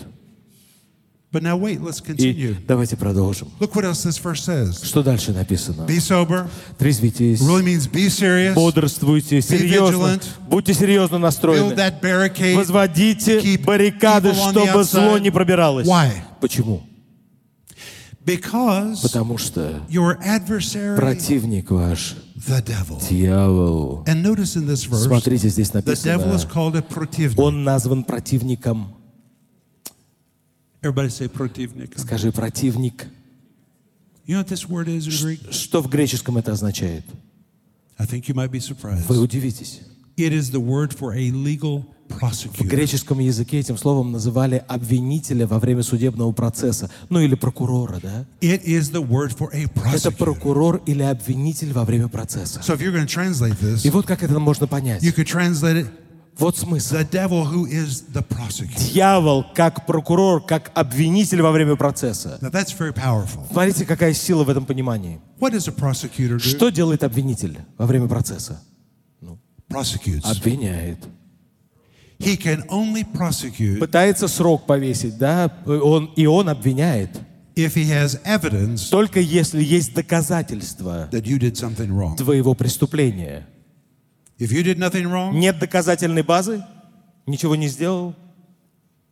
[1.32, 2.56] But now wait, let's И continue.
[2.66, 3.48] давайте продолжим.
[3.60, 4.82] Look what else this verse says.
[4.84, 5.82] Что дальше написано?
[5.86, 8.52] Be sober Трезвитесь, really means be serious.
[8.54, 11.74] бодрствуйте, серьезно, будьте серьезно Build настроены.
[11.74, 12.56] that barricade.
[12.56, 15.86] Возводите Keep баррикады, чтобы зло не пробиралось.
[15.86, 16.10] Why?
[16.40, 16.82] Почему?
[18.24, 23.00] Because Потому что your adversary, противник ваш, the devil.
[23.08, 27.38] дьявол, And notice in this verse, смотрите, здесь the devil is написано, called a противник.
[27.38, 28.96] он назван противником.
[30.82, 31.98] Everybody say противник.
[31.98, 33.06] Скажи, противник.
[34.26, 35.52] You know what this word is in Greek?
[35.52, 37.04] Что в греческом это означает?
[37.98, 39.04] I think you might be surprised.
[39.08, 39.80] Вы удивитесь.
[40.16, 45.58] It is the word for a legal В греческом языке этим словом называли обвинителя во
[45.58, 46.90] время судебного процесса.
[47.08, 48.24] Ну или прокурора, да?
[48.40, 49.70] It is the word for a Это
[50.10, 50.16] prosecutor.
[50.16, 52.60] прокурор или обвинитель во время процесса.
[52.60, 55.02] So if you're going to translate this, И вот как это можно понять.
[55.02, 55.86] you could translate it
[56.38, 56.94] Вот смысл.
[58.92, 62.38] Дьявол как прокурор, как обвинитель во время процесса.
[63.50, 65.20] Смотрите, какая сила в этом понимании.
[66.38, 68.62] Что делает обвинитель во время процесса?
[69.68, 70.22] Prosecutes.
[70.24, 70.98] Обвиняет.
[73.78, 75.50] Пытается срок повесить, да?
[75.66, 77.18] Он, и он обвиняет.
[78.90, 81.08] Только если есть доказательства
[82.16, 83.46] твоего преступления.
[84.40, 86.64] If you did nothing wrong, Нет доказательной базы,
[87.26, 88.16] ничего не сделал,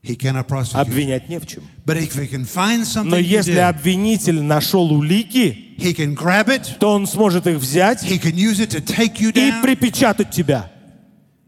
[0.02, 0.80] he cannot prosecute.
[0.80, 1.62] обвинять не в чем.
[1.84, 6.48] But if he can find something Но если did, обвинитель нашел улики, he can grab
[6.48, 9.62] it, то он сможет их взять he can use it to take you и down.
[9.62, 10.70] припечатать тебя.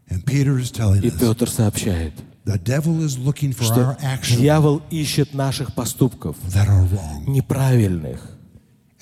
[0.09, 2.13] And Peter is telling И Петр сообщает,
[2.45, 7.25] the devil is looking for что our actions дьявол ищет наших поступков that are wrong.
[7.27, 8.30] неправильных.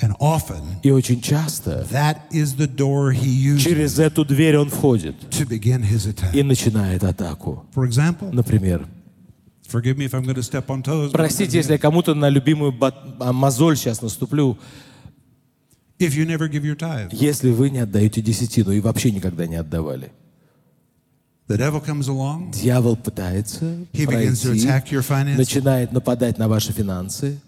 [0.01, 4.69] And often, И очень часто that is the door he uses через эту дверь он
[4.69, 6.33] входит to begin his attack.
[6.33, 7.65] и начинает атаку.
[7.75, 8.87] For example, Например,
[9.71, 11.11] Forgive me if I'm going to step on toes.
[11.11, 12.73] Простите, если я кому-то на любимую
[13.19, 14.57] а, мозоль сейчас наступлю.
[15.99, 19.57] If you never give your tithe, Если вы не отдаете десятину и вообще никогда не
[19.57, 20.11] отдавали.
[21.49, 22.51] the devil comes along.
[22.53, 25.37] Дьявол пытается He begins to пройти, attack your finances.
[25.37, 27.39] начинает нападать на ваши финансы.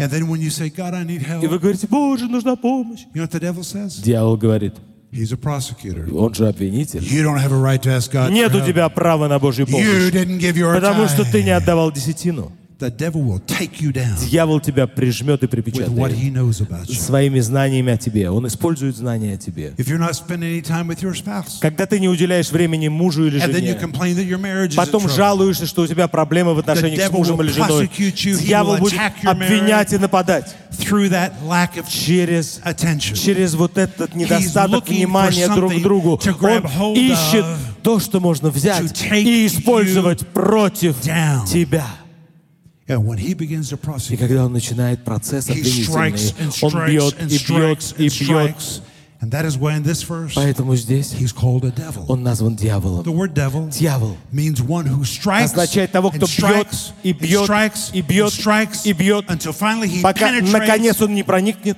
[0.00, 3.00] And then when you say, God, I need help, И вы говорите, Боже, нужна помощь.
[3.14, 4.00] you know what the devil says?
[4.02, 4.74] Дьявол говорит,
[5.12, 6.08] He's a prosecutor.
[6.14, 7.00] он же обвинитель.
[7.02, 8.30] You don't have a right to ask God.
[8.32, 8.66] Нет for у help.
[8.66, 10.12] тебя права на Божью You помощь.
[10.12, 11.44] didn't give your Потому что ты tithe.
[11.44, 12.52] не отдавал десятину.
[12.80, 16.60] The devil will take you down Дьявол тебя прижмет и with what припечатает he knows
[16.62, 16.94] about you.
[16.98, 18.30] своими знаниями о тебе.
[18.30, 19.74] Он использует знания о тебе.
[19.76, 23.26] If you're not spending any time with your spouse, Когда ты не уделяешь времени мужу
[23.26, 25.82] или and then you жене, complain that your marriage is in потом trouble, жалуешься, что
[25.82, 28.76] у тебя проблемы в отношениях с devil мужем will или женой, prosecute you, he дьявол
[28.76, 33.14] will будет attack your обвинять и нападать through that lack of через attention.
[33.14, 36.14] через вот этот недостаток looking внимания друг к something другу.
[36.22, 40.96] to grab Он hold ищет of, то, что можно взять to take и использовать против
[41.04, 41.44] down.
[41.46, 41.84] тебя.
[41.86, 47.38] And when he begins to И когда он начинает процесс обвинительный, and он бьет и
[47.38, 48.82] бьет и бьет.
[49.22, 52.06] And that is why in this verse, Поэтому здесь he's called a devil.
[52.08, 53.04] он назван дьяволом.
[53.04, 56.66] The word devil Дьявол means one who strikes означает того, кто бьет
[57.02, 60.50] и бьет strikes и бьет strikes и бьет, until finally he пока penetrates.
[60.52, 61.76] наконец он не проникнет.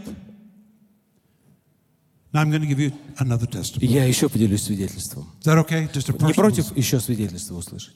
[2.33, 3.91] Now I'm going to give you another testimony.
[3.93, 5.27] я еще поделюсь свидетельством.
[5.43, 5.89] Is that okay?
[5.93, 6.35] Just a Не personal.
[6.35, 7.95] против еще свидетельства услышать?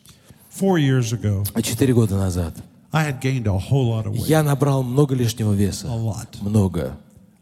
[0.53, 2.57] Four years ago, А четыре года назад
[2.93, 4.27] I had gained a whole lot of weight.
[4.29, 5.89] я набрал много лишнего веса.
[5.89, 6.29] A lot.
[6.41, 6.97] Много.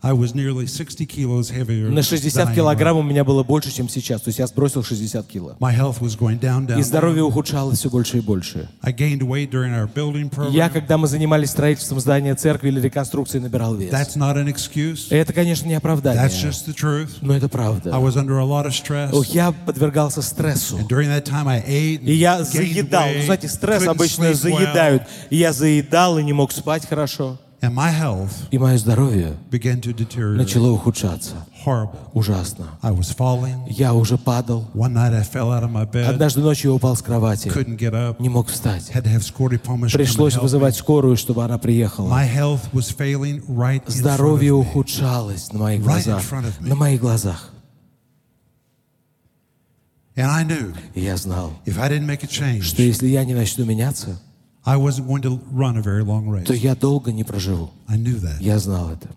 [0.05, 3.43] I was nearly 60 kilos heavier На than 60 I am килограмм у меня было
[3.43, 4.21] больше, чем сейчас.
[4.21, 5.57] То есть я сбросил 60 кило.
[5.61, 6.79] My health was going down, down.
[6.79, 8.69] И здоровье ухудшалось все больше и больше.
[10.51, 13.91] Я, когда мы занимались строительством здания церкви или реконструкцией, набирал вес.
[15.11, 16.31] Это, конечно, не оправдание,
[17.23, 17.99] но это правда.
[19.29, 20.81] Я подвергался стрессу.
[20.81, 23.07] И я заедал.
[23.17, 25.05] Ну, знаете, стресс обычно заедают.
[25.31, 27.39] И я заедал и не мог спать хорошо.
[27.67, 31.35] And my health И мое здоровье began to deteriorate начало ухудшаться.
[31.65, 31.99] horrible.
[32.13, 32.67] Ужасно.
[32.83, 33.67] I was falling.
[33.69, 34.67] Я уже падал.
[34.75, 37.49] One night I fell out of my bed, Однажды ночью я упал с кровати.
[37.49, 38.91] couldn't get up, Не мог встать.
[38.91, 40.41] had to have and Пришлось me.
[40.43, 42.09] вызывать скорую, чтобы она приехала.
[42.09, 44.61] My health was failing right in front Здоровье of me.
[44.61, 46.23] ухудшалось на моих Right in глазах.
[46.23, 46.69] front of me.
[46.69, 47.51] На моих глазах.
[50.17, 53.25] And I knew И я знал, if I didn't make a change, что если я
[53.25, 54.21] не начну меняться,
[54.66, 56.46] I wasn't going to run a very long race.
[56.46, 57.72] то я долго не проживу.
[57.88, 58.40] I knew that.
[58.42, 59.10] Я знал это.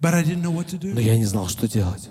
[0.00, 0.92] But I didn't know what to do.
[0.94, 2.10] Но я не знал, что делать.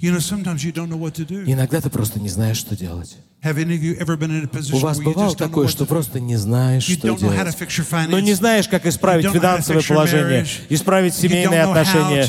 [0.00, 3.16] Иногда ты просто не знаешь, что делать.
[3.42, 7.46] У вас бывало такое, что просто не знаешь, что делать.
[8.08, 12.24] Но не знаешь, как исправить финансовое положение, исправить семейные отношения.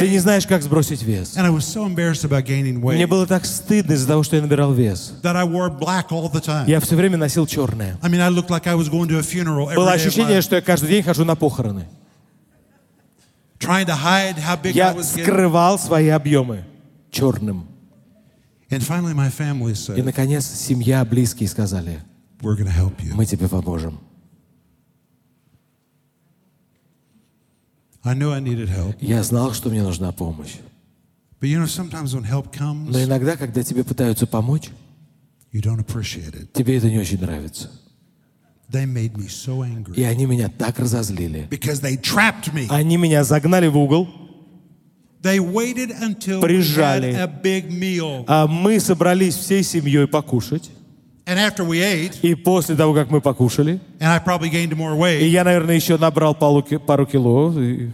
[0.00, 1.36] Ты не знаешь, как сбросить вес.
[1.36, 5.12] Мне было так стыдно из-за того, что я набирал вес.
[6.66, 7.98] Я все время носил черное.
[9.74, 11.88] Было ощущение, что я каждый день хожу на похороны.
[14.72, 16.64] Я скрывал свои объемы
[17.16, 17.66] черным.
[18.70, 22.00] And finally, my family И, said, наконец, семья, близкие сказали,
[22.40, 23.14] we're to help you.
[23.14, 23.98] мы тебе поможем.
[28.02, 28.96] I knew I needed help.
[29.00, 30.56] Я знал, что мне нужна помощь.
[31.40, 34.70] But you know, sometimes when help comes, Но иногда, когда тебе пытаются помочь,
[35.52, 36.52] you don't appreciate it.
[36.52, 37.70] тебе это не очень нравится.
[38.70, 41.46] They made me so angry И они меня так разозлили.
[41.50, 42.66] because they trapped me.
[42.70, 44.08] Они меня загнали в угол,
[45.15, 45.15] They waited until we had
[46.40, 47.14] Прижали.
[48.26, 50.70] а мы собрались всей семьей покушать.
[51.26, 55.20] And after we ate, И после того, как мы покушали, and I probably gained more
[55.20, 57.90] и я, наверное, еще набрал пару, пару кило, и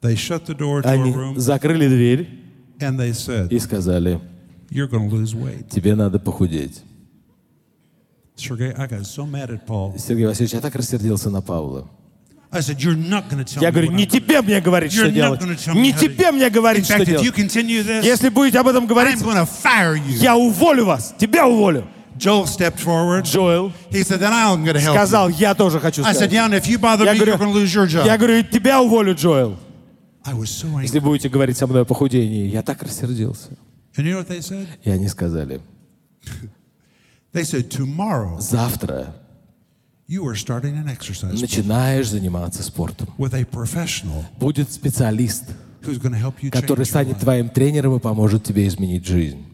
[0.00, 2.28] they shut the door to our они room закрыли дверь
[2.78, 4.18] and they said, и сказали,
[4.70, 5.68] You're going to lose weight.
[5.68, 6.82] тебе надо похудеть.
[8.36, 9.98] Sergey, I got so mad at Paul.
[9.98, 11.88] Сергей Васильевич, я так рассердился на Павла.
[12.52, 15.40] Я говорю, не тебе мне говорить, что делать.
[15.74, 17.24] Не тебе мне говорить, что делать.
[18.04, 19.18] Если будете об этом говорить,
[20.20, 21.14] я уволю вас.
[21.18, 21.86] Тебя уволю.
[22.18, 23.24] Joel stepped forward.
[23.24, 26.54] Джоэл He said, Then I'm going to help сказал, я тоже хочу I said, and
[26.54, 28.06] if you bother me, you're going to lose your job.
[28.06, 29.58] я говорю, тебя уволю, Джоэл.
[30.24, 30.84] I was so angry.
[30.84, 32.48] Если будете говорить со мной о похудении.
[32.48, 33.50] Я так рассердился.
[33.96, 34.66] And you know what they said?
[34.82, 35.60] И они сказали,
[37.32, 43.08] They said, Tomorrow, завтра you are starting an exercise начинаешь заниматься спортом.
[44.38, 45.44] Будет специалист,
[46.52, 49.44] который станет твоим тренером и поможет тебе изменить жизнь.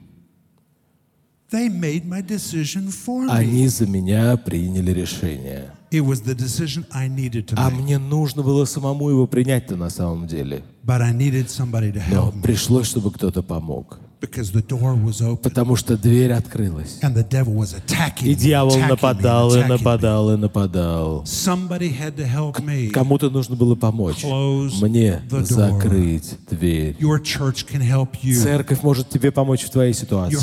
[3.28, 5.70] Они за меня приняли решение.
[5.90, 9.90] It was the decision I needed to А мне нужно было самому его принять-то на
[9.90, 10.64] самом деле.
[10.84, 14.00] Но пришлось, чтобы кто-то помог.
[15.42, 16.98] Потому что дверь открылась.
[18.20, 21.24] И дьявол нападал и нападал и нападал.
[22.92, 24.24] Кому-то нужно было помочь.
[24.80, 26.96] Мне закрыть дверь.
[28.42, 30.36] Церковь может тебе помочь в твоей ситуации.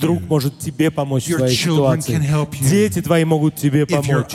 [0.00, 2.20] Друг может тебе помочь в твоей ситуации.
[2.68, 4.32] Дети твои могут тебе помочь.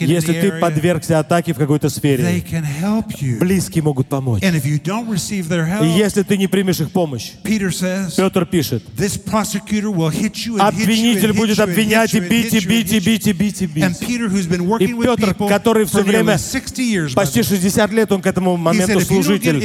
[0.00, 2.44] Если ты подвергся атаке в какой-то сфере,
[3.40, 4.42] близкие могут помочь.
[4.42, 4.46] И
[5.98, 7.32] если ты не примешь их помощь,
[8.16, 8.82] Петр пишет,
[10.58, 14.02] обвинитель будет обвинять и бить, и бить, и бить, и бить, и бить.
[14.80, 18.22] И Петр, который все время, nearly 60 years, by почти the way, 60 лет он
[18.22, 19.62] к этому моменту служитель.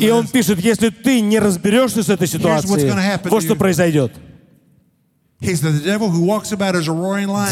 [0.00, 2.90] И он пишет, если ты не разберешься с этой ситуацией,
[3.24, 4.12] вот что произойдет.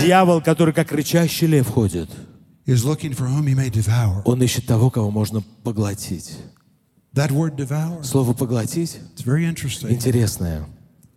[0.01, 2.09] Дьявол, который как рычащий лев ходит,
[4.25, 6.33] он ищет того, кого можно поглотить.
[7.15, 9.91] That word devour, Слово «поглотить» it's very interesting.
[9.91, 10.65] интересное.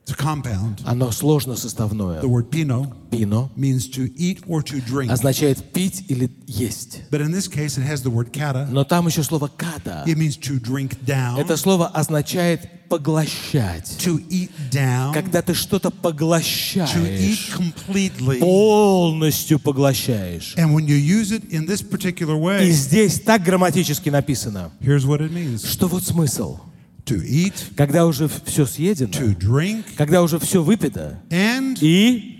[0.08, 0.82] It's a compound.
[0.86, 2.22] Оно сложно составное.
[2.22, 5.10] The word pino Пино means to eat or to drink.
[5.12, 7.02] означает пить или есть.
[7.10, 8.68] But in this case, it has the word kata.
[8.70, 10.04] Но там еще слово «ката».
[10.06, 13.96] It means to drink down, Это слово означает поглощать.
[14.00, 18.38] to eat down, Когда ты что-то to eat поглощаешь, completely.
[18.40, 20.54] полностью поглощаешь.
[20.56, 25.04] And when you use it in this particular И way, здесь так грамматически написано, here's
[25.06, 26.60] what it means что вот смысл.
[27.06, 32.40] To eat, Когда уже все to съедено, drink, когда уже все выпито, and и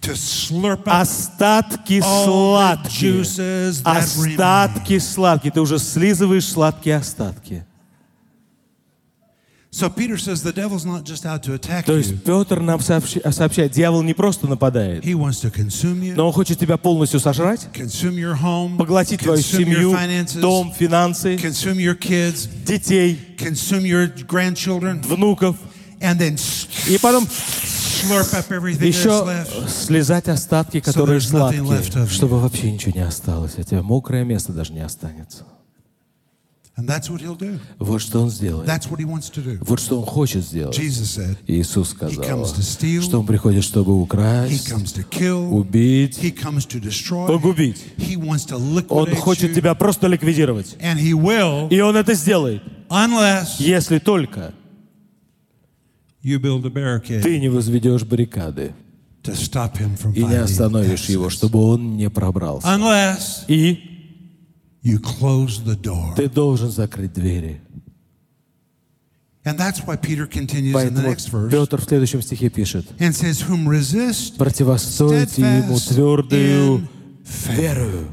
[0.00, 3.22] to slurp up остатки сладкие.
[3.84, 5.52] Остатки сладкие.
[5.52, 7.64] Ты уже слизываешь сладкие остатки.
[9.72, 13.70] So Peter says the devil's not just out to attack То есть Петр нам сообщает,
[13.70, 17.68] дьявол не просто нападает, He wants to consume you, но он хочет тебя полностью сожрать,
[17.72, 24.12] consume your home, поглотить твою семью, finances, дом, финансы, consume your kids, детей, consume your
[24.26, 25.54] grandchildren, внуков,
[26.00, 26.36] and then
[26.88, 33.06] и потом slurp up everything that's еще слезать остатки, которые сладкие, чтобы вообще ничего не
[33.06, 35.44] осталось, а тебе мокрое место даже не останется.
[35.46, 36.69] And that's what he'll do.
[37.78, 38.68] Вот что он сделает.
[39.60, 40.78] Вот что он хочет сделать.
[41.46, 44.72] Иисус сказал, что он приходит, чтобы украсть,
[45.50, 46.18] убить,
[47.26, 47.78] погубить.
[48.88, 50.76] Он хочет тебя просто ликвидировать.
[50.80, 52.62] И он это сделает,
[53.58, 54.54] если только
[56.22, 58.72] ты не возведешь баррикады
[60.14, 62.68] и не остановишь его, чтобы он не пробрался.
[63.48, 63.89] И
[64.82, 66.14] you close the door.
[66.16, 67.60] ты должен закрыть двери.
[69.42, 73.14] And that's why Peter continues in the next verse Петр в следующем стихе пишет, and
[73.14, 76.86] says, Whom resist противостойте ему твердую
[77.48, 78.08] верою.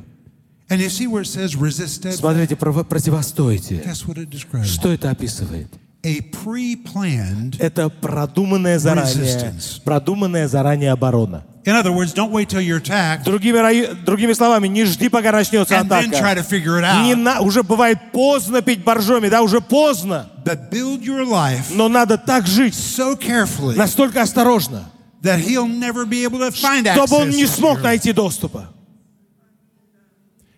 [0.69, 2.19] And you see where it says resist steadfast?
[2.19, 3.81] Смотрите, противостойте.
[3.85, 4.65] Guess what it describes?
[4.65, 5.67] Что это описывает?
[6.03, 7.55] A pre-planned.
[7.59, 9.81] Это продуманная заранее, Resistance.
[9.83, 11.45] продуманная заранее оборона.
[11.67, 15.75] In other words, don't wait till you're attacked Другими, другими словами, не жди, пока начнется
[15.75, 16.39] and then try атака.
[16.39, 17.17] to figure it Не out.
[17.17, 20.29] на- уже бывает поздно пить боржоми, да, уже поздно.
[20.45, 24.89] But build your life Но надо так жить, so carefully настолько осторожно,
[25.21, 28.69] that he'll never be able to find чтобы он не смог найти доступа.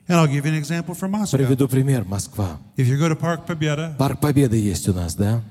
[0.08, 1.38] And I'll give you an example from Moscow.
[1.38, 2.04] Приведу пример.
[2.04, 2.60] Москва.
[2.78, 5.42] If you go to Park Победа, Парк Победы есть у нас, да?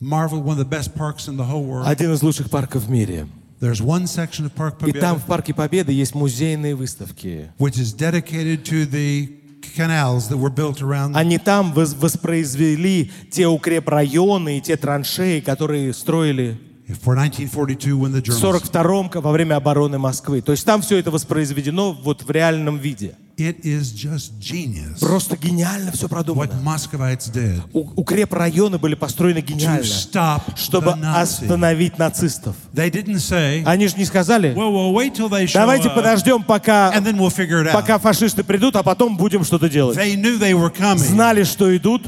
[0.00, 1.86] Marvel, one of the best parks in the whole world.
[1.86, 3.26] Один из лучших парков в мире.
[3.60, 7.50] There's one section of Park И там в Парке Победы есть музейные выставки.
[7.58, 9.30] which is dedicated to the
[9.76, 11.16] canals that were built around.
[11.16, 18.62] Они там вос- воспроизвели те укрепрайоны и те траншеи, которые строили 1942, в Germans.
[18.72, 20.40] 42-м во время обороны Москвы.
[20.40, 23.14] То есть там все это воспроизведено вот в реальном виде.
[23.38, 26.52] It is just genius Просто гениально все what продумано.
[26.64, 32.56] Muscovites did У- Укрепрайоны были построены to гениально, stop чтобы остановить нацистов.
[32.74, 36.42] They didn't say, Они же не сказали, well, we'll wait till they show давайте подождем,
[36.42, 37.72] пока, and then we'll figure it out.
[37.74, 39.96] пока фашисты придут, а потом будем что-то делать.
[39.96, 40.98] They knew they were coming.
[40.98, 42.02] Знали, что идут,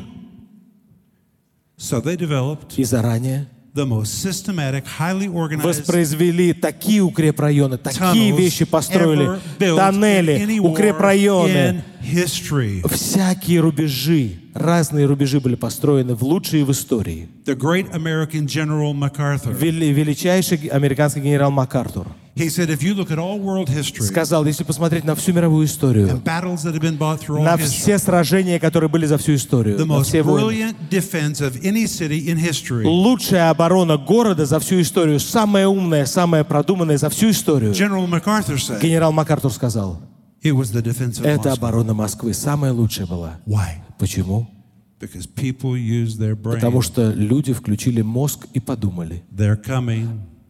[1.78, 3.46] So they developed и заранее
[5.62, 9.38] воспроизвели такие укрепрайоны, такие вещи построили,
[9.76, 11.84] тоннели, укрепрайоны.
[12.88, 17.28] Всякие рубежи, разные рубежи были построены в лучшие в истории.
[17.44, 22.06] The great American General MacArthur, Вели- Величайший американский генерал МакАртур
[22.40, 25.66] he said, if you look at all world history, сказал, если посмотреть на всю мировую
[25.66, 29.18] историю, battles that have been fought through all на history, все сражения, которые были за
[29.18, 34.46] всю историю, the most все brilliant defense of any city in history, лучшая оборона города
[34.46, 39.52] за всю историю, самая умная, самая продуманная за всю историю, General MacArthur said, генерал МакАртур
[39.52, 40.00] сказал,
[40.42, 43.40] это оборона Москвы, самая лучшая была.
[43.46, 43.76] Why?
[43.98, 44.48] Почему?
[44.98, 49.22] Потому что люди включили мозг и подумали,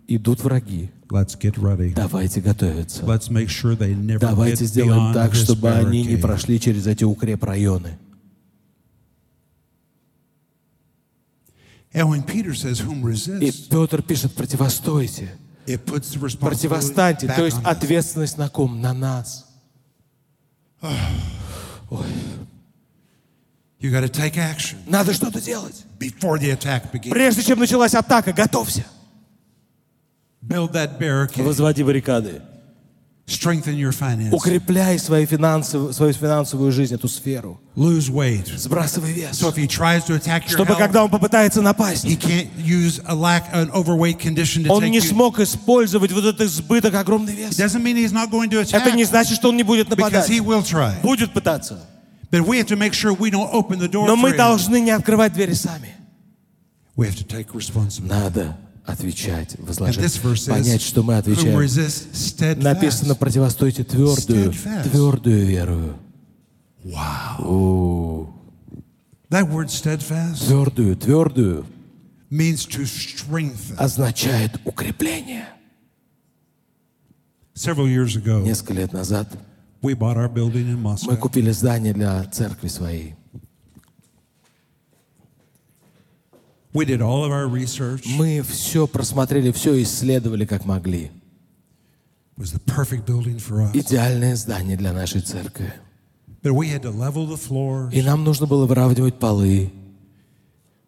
[0.09, 1.93] идут враги, Let's get ready.
[1.95, 3.03] давайте готовиться.
[3.03, 7.05] Let's make sure they never Давайте get сделаем так, чтобы они не прошли через эти
[7.05, 7.99] укрепрайоны.
[11.93, 15.33] And when Peter says, "Whom И resist," Петр пишет, противостойте,
[16.39, 18.81] противостаньте, то есть ответственность на ком?
[18.81, 19.50] На нас.
[23.79, 25.85] You got to take action Надо что-то делать.
[25.99, 27.13] before the attack begins.
[27.13, 28.85] Прежде чем началась атака, готовься.
[30.43, 31.43] Build that barricade.
[31.45, 32.43] Возводи баррикады.
[33.31, 34.33] Strengthen your finances.
[34.33, 37.61] Укрепляй свои финансовые, свою финансовую жизнь, эту сферу.
[37.77, 38.47] Lose weight.
[38.57, 39.41] Сбрасывай вес.
[39.41, 42.51] So if he tries to attack your Чтобы health, когда он попытается напасть, he can't
[42.57, 45.09] use a lack, an overweight condition to он take не you.
[45.09, 47.57] смог использовать вот этот избыток, огромный вес.
[47.57, 48.83] Doesn't mean he's not going to attack.
[48.83, 50.29] Это не значит, что он не будет because нападать.
[50.29, 51.01] he will try.
[51.01, 51.79] Будет пытаться.
[52.33, 54.91] But we have to make sure we don't open the door Но мы должны не
[54.91, 55.95] открывать двери сами.
[56.97, 58.09] We have to take responsibility.
[58.09, 62.63] Надо отвечать, возложить, понять, что мы отвечаем.
[62.63, 65.47] Написано, противостойте твердую, твердую
[69.49, 71.67] word steadfast Твердую, твердую
[72.31, 73.77] means to strengthen.
[73.77, 75.47] означает укрепление.
[78.45, 79.29] Несколько лет назад
[79.83, 83.15] мы купили здание для церкви своей.
[86.73, 88.07] We did all of our research.
[88.07, 91.11] It Мы все просмотрели, все исследовали как могли.
[92.37, 93.73] was the perfect building for us.
[93.75, 95.73] Идеальное здание для нашей церкви.
[96.43, 97.93] But we had to level the floors.
[97.93, 99.71] И нам нужно было выравнивать полы.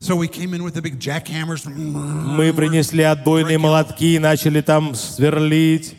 [0.01, 1.69] So we came in with the big jackhammers.
[1.69, 5.95] Мы принесли отбойные молотки и начали там сверлить.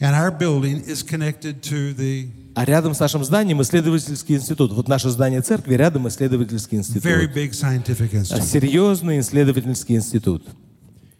[0.00, 2.28] And our building is connected to the
[2.58, 4.72] А рядом с нашим зданием исследовательский институт.
[4.72, 7.04] Вот наше здание церкви, рядом исследовательский институт.
[7.04, 8.42] very big scientific А institute.
[8.42, 10.44] Серьезный исследовательский институт.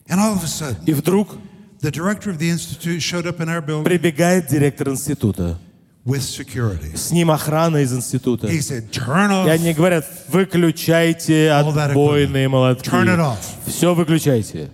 [0.08, 1.36] And all of a sudden, И вдруг
[1.80, 5.60] the director of the institute showed up in our building прибегает директор института.
[6.04, 6.96] with security.
[6.96, 8.48] С ним охрана из института.
[8.48, 9.46] He said, Turn off.
[9.46, 12.90] И они говорят, выключайте отбойные молотки.
[12.90, 13.38] Turn it off.
[13.64, 14.70] Все выключайте.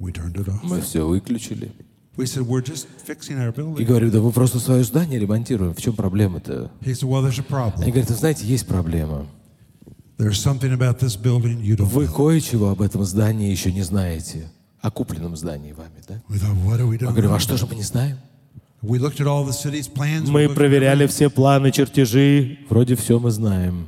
[0.00, 0.60] We turned it off.
[0.62, 1.70] Мы все выключили.
[2.16, 3.84] We said, We're just fixing our И building.
[3.86, 5.74] говорю, да вы просто свое здание ремонтируем.
[5.74, 6.70] В чем проблема-то?
[6.82, 7.86] He said, Well, there's a Они problem.
[7.90, 9.26] говорят, вы знаете, есть проблема.
[10.18, 12.14] There's something about this building you don't Вы know.
[12.14, 14.48] кое-чего об этом здании еще не знаете.
[14.80, 16.20] О купленном здании вами, да?
[16.28, 18.18] We thought, What do we Я говорю, а что же мы не знаем?
[18.82, 20.24] We looked at all the city's plans.
[20.26, 22.58] we Мы looked at проверяли все планы, чертежи.
[22.68, 23.86] Вроде все мы знаем.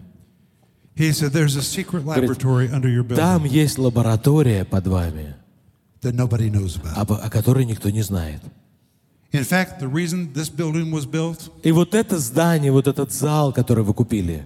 [0.96, 5.34] He said, There's a secret laboratory under your building Там есть лаборатория под вами,
[6.04, 6.96] that nobody knows about.
[6.96, 8.40] об- о которой никто не знает.
[9.32, 13.52] In fact, the reason this building was built, И вот это здание, вот этот зал,
[13.52, 14.44] который вы купили,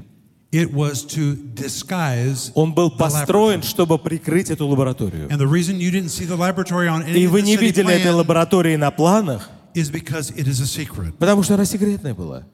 [0.51, 2.51] it was to disguise.
[2.55, 3.65] он был построен, laboratory.
[3.67, 5.29] чтобы прикрыть эту лабораторию.
[5.29, 8.13] And the reason you didn't see the laboratory on any И вы не видели этой
[8.13, 11.13] лаборатории на планах, is because it is a secret.
[11.19, 12.45] потому что она секретная была.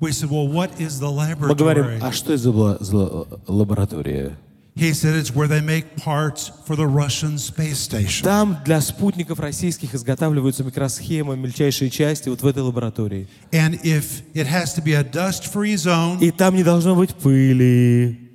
[0.00, 1.98] We said, Well, what is the Мы говорим, laboratory?
[2.02, 4.36] а что это за ла- за ла- лаборатория?
[4.80, 8.24] He said it's where they make parts for the Russian space station.
[8.24, 13.28] Там для спутников российских изготавливаются микросхемы, мельчайшие части вот в этой лаборатории.
[13.52, 18.30] And if it has to be a dust-free zone, И там не должно быть пыли.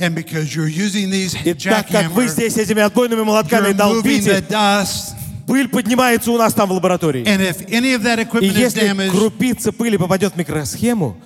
[0.00, 4.44] and because you're using these И так как вы здесь этими отбойными молотками долбите,
[5.46, 7.22] пыль поднимается у нас там в лаборатории.
[7.26, 11.16] And if any of that И equipment is если damaged, крупица пыли попадет в микросхему,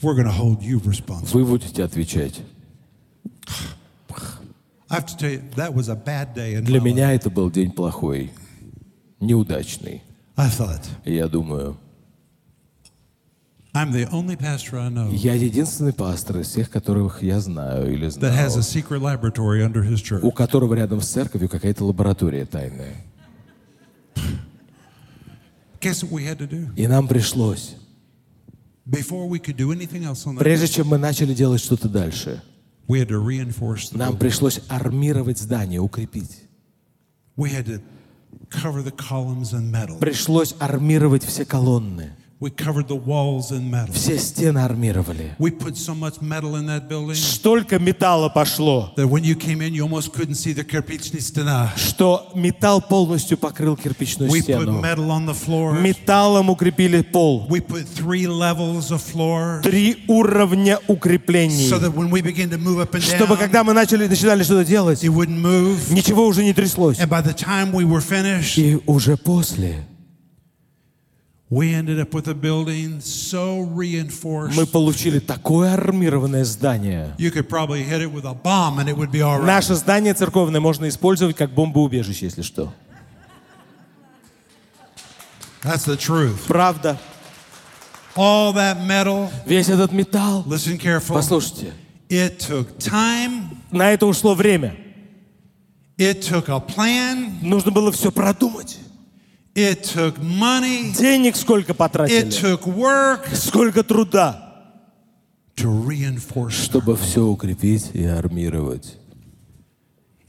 [0.00, 1.32] we're going to hold you responsible.
[1.34, 2.40] вы будете отвечать.
[6.60, 8.30] Для меня это был день плохой,
[9.20, 10.02] неудачный.
[11.04, 11.76] я думаю,
[15.12, 18.30] я единственный пастор из всех, которых я знаю или знал,
[20.00, 20.20] church.
[20.20, 22.94] у которого рядом с церковью какая-то лаборатория тайная.
[26.76, 27.74] И нам пришлось,
[30.38, 32.42] прежде чем мы начали делать что-то дальше,
[33.92, 36.42] нам пришлось армировать здание, укрепить.
[39.98, 42.16] Пришлось армировать все колонны.
[42.44, 43.94] We covered the walls in metal.
[43.94, 45.34] Все стены армировали.
[45.38, 49.62] We put so much metal in that building Столько металла пошло, that when you came
[49.62, 51.72] in, you almost couldn't see the кирпичные стена.
[51.74, 54.78] что металл полностью покрыл кирпичную We put стену.
[54.82, 55.80] metal on the floor.
[55.80, 57.46] Металлом укрепили пол.
[57.48, 61.70] We put three levels of floor Три уровня укреплений.
[61.70, 64.42] so that when we begin to move up and Чтобы down, когда мы начали, начинали
[64.42, 65.90] что-то делать, it wouldn't move.
[65.90, 66.98] ничего уже не тряслось.
[66.98, 69.86] And by the time we were finished, И уже после
[71.43, 71.43] We ended up with a building so reinforced.
[74.56, 77.14] Мы получили такое армированное здание.
[79.42, 82.72] Наше здание церковное можно использовать как бомбоубежище, если что.
[85.62, 86.46] That's the truth.
[86.46, 86.98] Правда.
[88.16, 90.44] All that metal, Весь этот металл.
[90.46, 91.14] listen careful.
[91.14, 91.72] Послушайте,
[92.08, 94.76] It took time, на это ушло время.
[95.98, 98.78] it took a plan, Нужно было все продумать.
[99.54, 102.28] It took money, Денег сколько it потратили.
[102.30, 104.40] took work Сколько труда,
[105.56, 106.50] to reinforce.
[106.50, 108.96] чтобы все укрепить и армировать.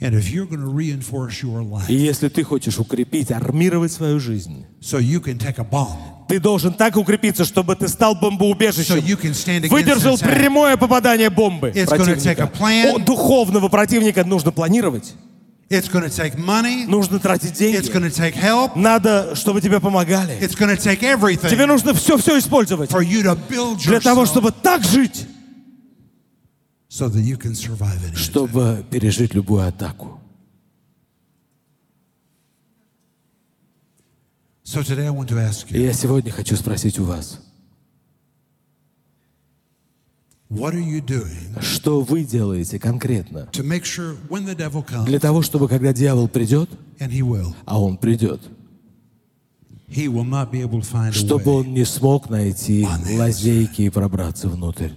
[0.01, 4.19] And if you're going to reinforce your life И если ты хочешь укрепить, армировать свою
[4.19, 8.19] жизнь, so you can take a bomb, ты должен так укрепиться, чтобы ты стал so
[8.21, 8.97] бомбоубежищем.
[8.97, 12.51] you can stand against Выдержал прямое попадание бомбы It's take a противника.
[12.59, 12.95] plan.
[12.95, 15.13] О, духовного противника нужно планировать,
[15.68, 17.91] It's to take money, нужно тратить it's деньги.
[17.91, 20.38] going to take help, Надо, чтобы тебе помогали.
[20.39, 24.51] it's to take everything Тебе нужно все-все использовать for you to build для того, чтобы
[24.51, 25.26] так жить,
[26.88, 28.16] so that you can survive it.
[28.16, 30.20] чтобы пережить любую атаку.
[34.63, 37.39] So today I want to ask И you, я сегодня хочу спросить у вас,
[40.44, 40.44] what are you doing
[41.61, 43.47] что вы делаете конкретно
[45.05, 46.69] для того, чтобы когда дьявол придет,
[47.65, 48.41] а он придет,
[51.11, 52.87] чтобы он не смог найти
[53.17, 54.89] лазейки и пробраться внутрь.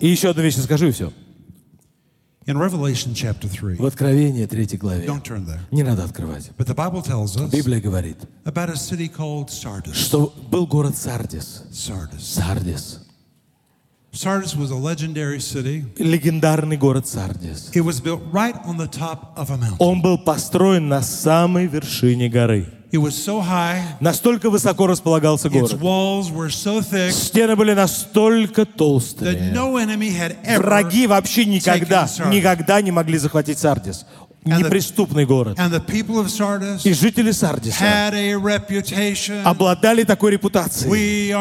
[0.00, 1.12] И еще одну вещь скажу и все.
[2.46, 5.06] In Revelation chapter 3, В Откровении 3 главе.
[5.70, 6.50] Не надо открывать.
[7.52, 8.16] Библия говорит,
[9.92, 11.64] что был город Сардис.
[12.18, 12.99] Сардис.
[14.12, 15.84] Sardis was a legendary city.
[15.96, 17.70] Легендарный город Сардис.
[17.72, 19.76] It was built right on the top of a mountain.
[19.78, 22.66] Он был построен на самой вершине горы.
[22.92, 25.74] It was so high, Настолько высоко располагался its город.
[25.80, 29.52] walls were so thick Стены были настолько that толстые.
[29.52, 34.06] no enemy had ever Враги вообще никогда, никогда не могли захватить Сардис.
[34.44, 35.58] Неприступный город.
[36.84, 38.10] И жители Сардиса
[39.44, 41.32] обладали такой репутацией.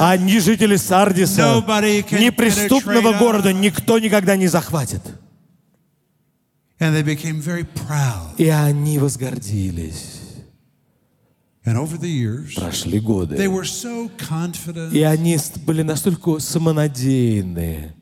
[0.00, 1.62] Они жители Сардиса.
[2.10, 5.02] Неприступного города никто никогда не захватит.
[6.78, 10.12] И они возгордились.
[11.64, 13.36] Прошли годы.
[14.92, 17.96] И они были настолько самонадеянные,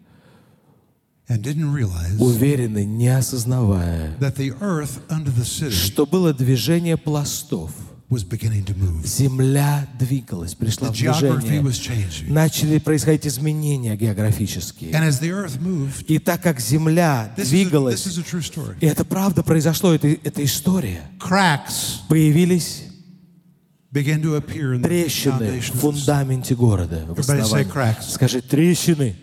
[2.20, 4.14] уверены, не осознавая,
[5.70, 7.70] что было движение пластов.
[9.04, 11.62] Земля двигалась, пришла в движение.
[12.28, 14.92] Начали происходить изменения географические.
[16.06, 18.06] И так как Земля двигалась,
[18.80, 21.00] и это правда произошло, это, это история,
[22.08, 22.84] появились
[24.82, 27.06] трещины в фундаменте города.
[27.06, 28.10] в.
[28.10, 29.16] Скажи, трещины.
[29.16, 29.22] And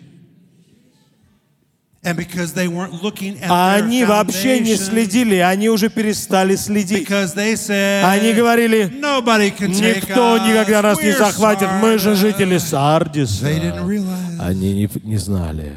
[0.64, 2.24] at А their они
[4.04, 7.08] вообще не следили, они уже перестали следить.
[7.08, 10.48] because they said, Они говорили, nobody can take никто us.
[10.48, 13.46] никогда нас не We're захватит, мы же Sardis." жители Сардиса.
[13.46, 15.74] They didn't realize Они не, не знали,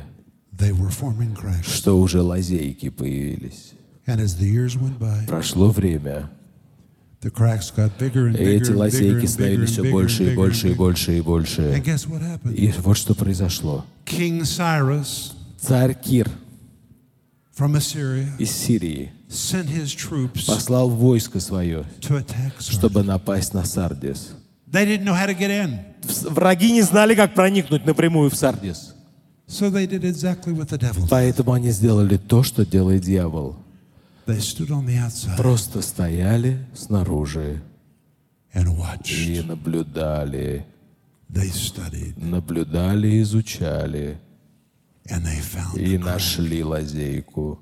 [0.57, 1.69] they were forming cracks.
[1.71, 3.73] что уже лазейки появились.
[4.07, 6.29] And as the years went by, Прошло время,
[7.21, 9.83] the cracks got bigger and и bigger эти and bigger лазейки and bigger становились and
[9.83, 11.61] все больше и больше и больше и больше.
[11.61, 12.55] And guess what happened?
[12.55, 13.85] И вот что произошло.
[15.65, 16.29] Царь Кир
[17.57, 22.71] from Assyria из Сирии sent his troops послал войско свое, to attack Sardis.
[22.71, 24.33] чтобы напасть на Сардис.
[24.71, 25.79] They didn't know how to get in.
[26.29, 28.93] Враги не знали, как проникнуть напрямую в Сардис.
[29.47, 31.09] So they did exactly what the devil did.
[31.09, 33.55] Поэтому они сделали то, что делает дьявол.
[34.27, 37.61] They stood on the outside Просто стояли снаружи
[38.53, 39.27] and watched.
[39.27, 40.65] и наблюдали,
[41.31, 44.19] They studied наблюдали, изучали
[45.75, 47.59] и нашли лазейку.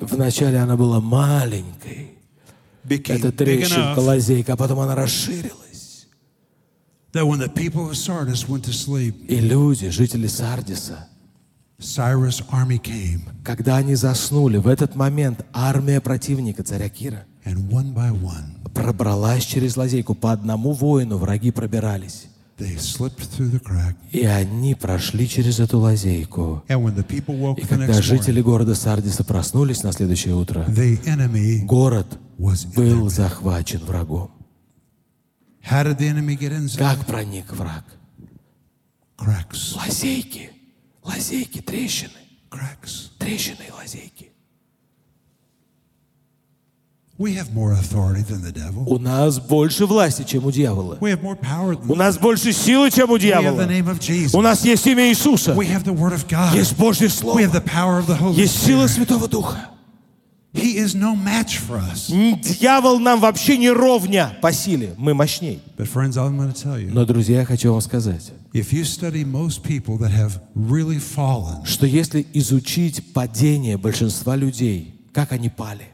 [0.00, 2.18] Вначале она была маленькой,
[2.84, 6.06] big трещинка, лазейка, а потом она расширилась.
[9.28, 11.08] И люди, жители Сардиса,
[13.44, 17.26] когда они заснули, в этот момент армия противника, царя Кира,
[18.74, 20.14] пробралась через лазейку.
[20.14, 22.29] По одному воину враги пробирались.
[24.12, 26.62] И они прошли через эту лазейку.
[26.68, 30.66] И когда жители города Сардиса проснулись на следующее утро,
[31.64, 32.18] город
[32.76, 34.30] был захвачен врагом.
[36.78, 37.84] Как проник враг?
[39.76, 40.50] Лазейки,
[41.04, 42.10] лазейки, трещины,
[43.18, 44.32] трещины и лазейки.
[47.09, 47.09] We have more authority than the devil.
[47.20, 50.96] У нас больше власти, чем у дьявола.
[51.00, 53.68] У нас больше силы, чем у дьявола.
[54.32, 55.54] У нас есть имя Иисуса.
[56.54, 57.40] Есть Божье Слово.
[58.30, 58.86] Есть сила.
[58.86, 59.66] Святого Духа.
[60.52, 62.10] He is no match for us.
[62.58, 64.94] Дьявол нам вообще не ровня по силе.
[64.96, 65.62] Мы мощней.
[65.76, 68.32] But friends, I'm going to tell you, Но, друзья, я хочу вам сказать,
[70.56, 75.86] really fallen, что если изучить падение большинства людей, как они пали,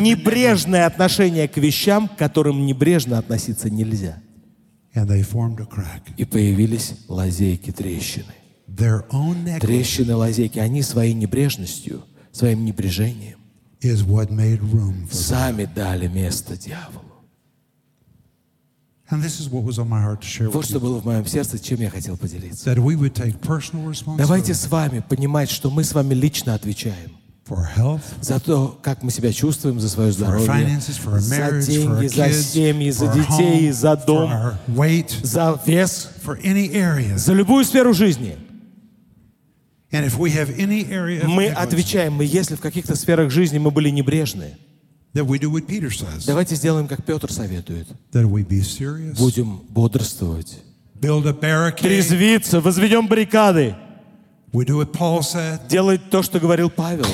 [0.00, 4.22] небрежное отношение к вещам, к которым небрежно относиться нельзя.
[6.16, 8.34] И появились лазейки, трещины.
[9.60, 13.42] Трещины, лазейки, они своей небрежностью, своим небрежением
[15.10, 16.62] сами дали место дьяволу.
[16.68, 17.00] And this is what was on my
[17.72, 19.01] heart to share
[20.50, 22.64] Вот что было в моем сердце, чем я хотел поделиться.
[24.18, 27.12] Давайте с вами понимать, что мы с вами лично отвечаем
[28.20, 30.46] за то, как мы себя чувствуем, за свое здоровье,
[31.20, 31.30] за
[31.66, 34.30] деньги, за семьи, за детей, за дом,
[35.22, 36.08] за вес,
[37.18, 38.36] за любую сферу жизни.
[41.26, 44.56] Мы отвечаем, мы если в каких-то сферах жизни мы были небрежны,
[45.14, 47.86] that we do what Peter says, давайте сделаем, как Петр советует.
[48.12, 50.58] that we be serious, Будем бодрствовать,
[51.00, 53.74] build a barricade, трезвиться, возведем баррикады,
[55.68, 57.04] делать то, что говорил Павел.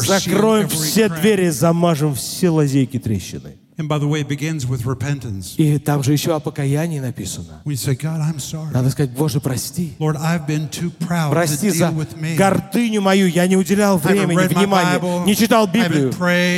[0.00, 3.56] Закроем все двери, замажем все лазейки, трещины.
[3.78, 5.54] And by the way, it begins with repentance.
[5.56, 7.62] И там же еще о покаянии написано.
[7.64, 8.72] We say, God, I'm sorry.
[8.72, 9.94] Надо сказать, Боже, прости.
[10.00, 11.92] Lord, I've been too proud Прости за
[12.36, 13.28] гордыню мою.
[13.28, 16.12] Я не уделял времени, внимания, не читал Библию,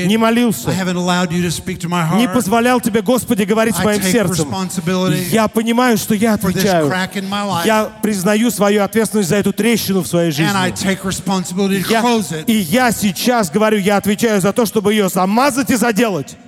[0.06, 4.48] не молился, не позволял Тебе, Господи, говорить с моим сердцем.
[5.30, 6.90] Я понимаю, что я отвечаю.
[7.66, 10.54] Я признаю свою ответственность за эту трещину в своей жизни.
[11.90, 16.38] Я- и я сейчас говорю, я отвечаю за то, чтобы ее замазать и заделать.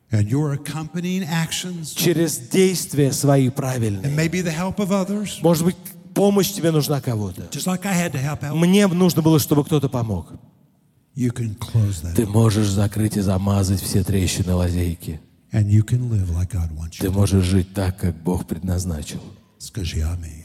[0.09, 4.03] and your accompanying actions Через действия свои правильные.
[4.03, 5.75] and maybe the help of others, Может быть,
[6.13, 7.43] помощь тебе нужна кого-то.
[7.51, 10.31] just like I had to help out, Мне нужно было, чтобы кто-то помог.
[11.15, 12.15] you can close that.
[12.15, 15.19] Ты можешь закрыть и замазать все трещины лазейки.
[15.51, 17.13] And you can live like God wants Ты you to.
[17.13, 19.21] можешь жить так, как Бог предназначил.
[19.59, 20.43] Скажи аминь.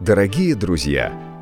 [0.00, 1.12] Дорогие друзья,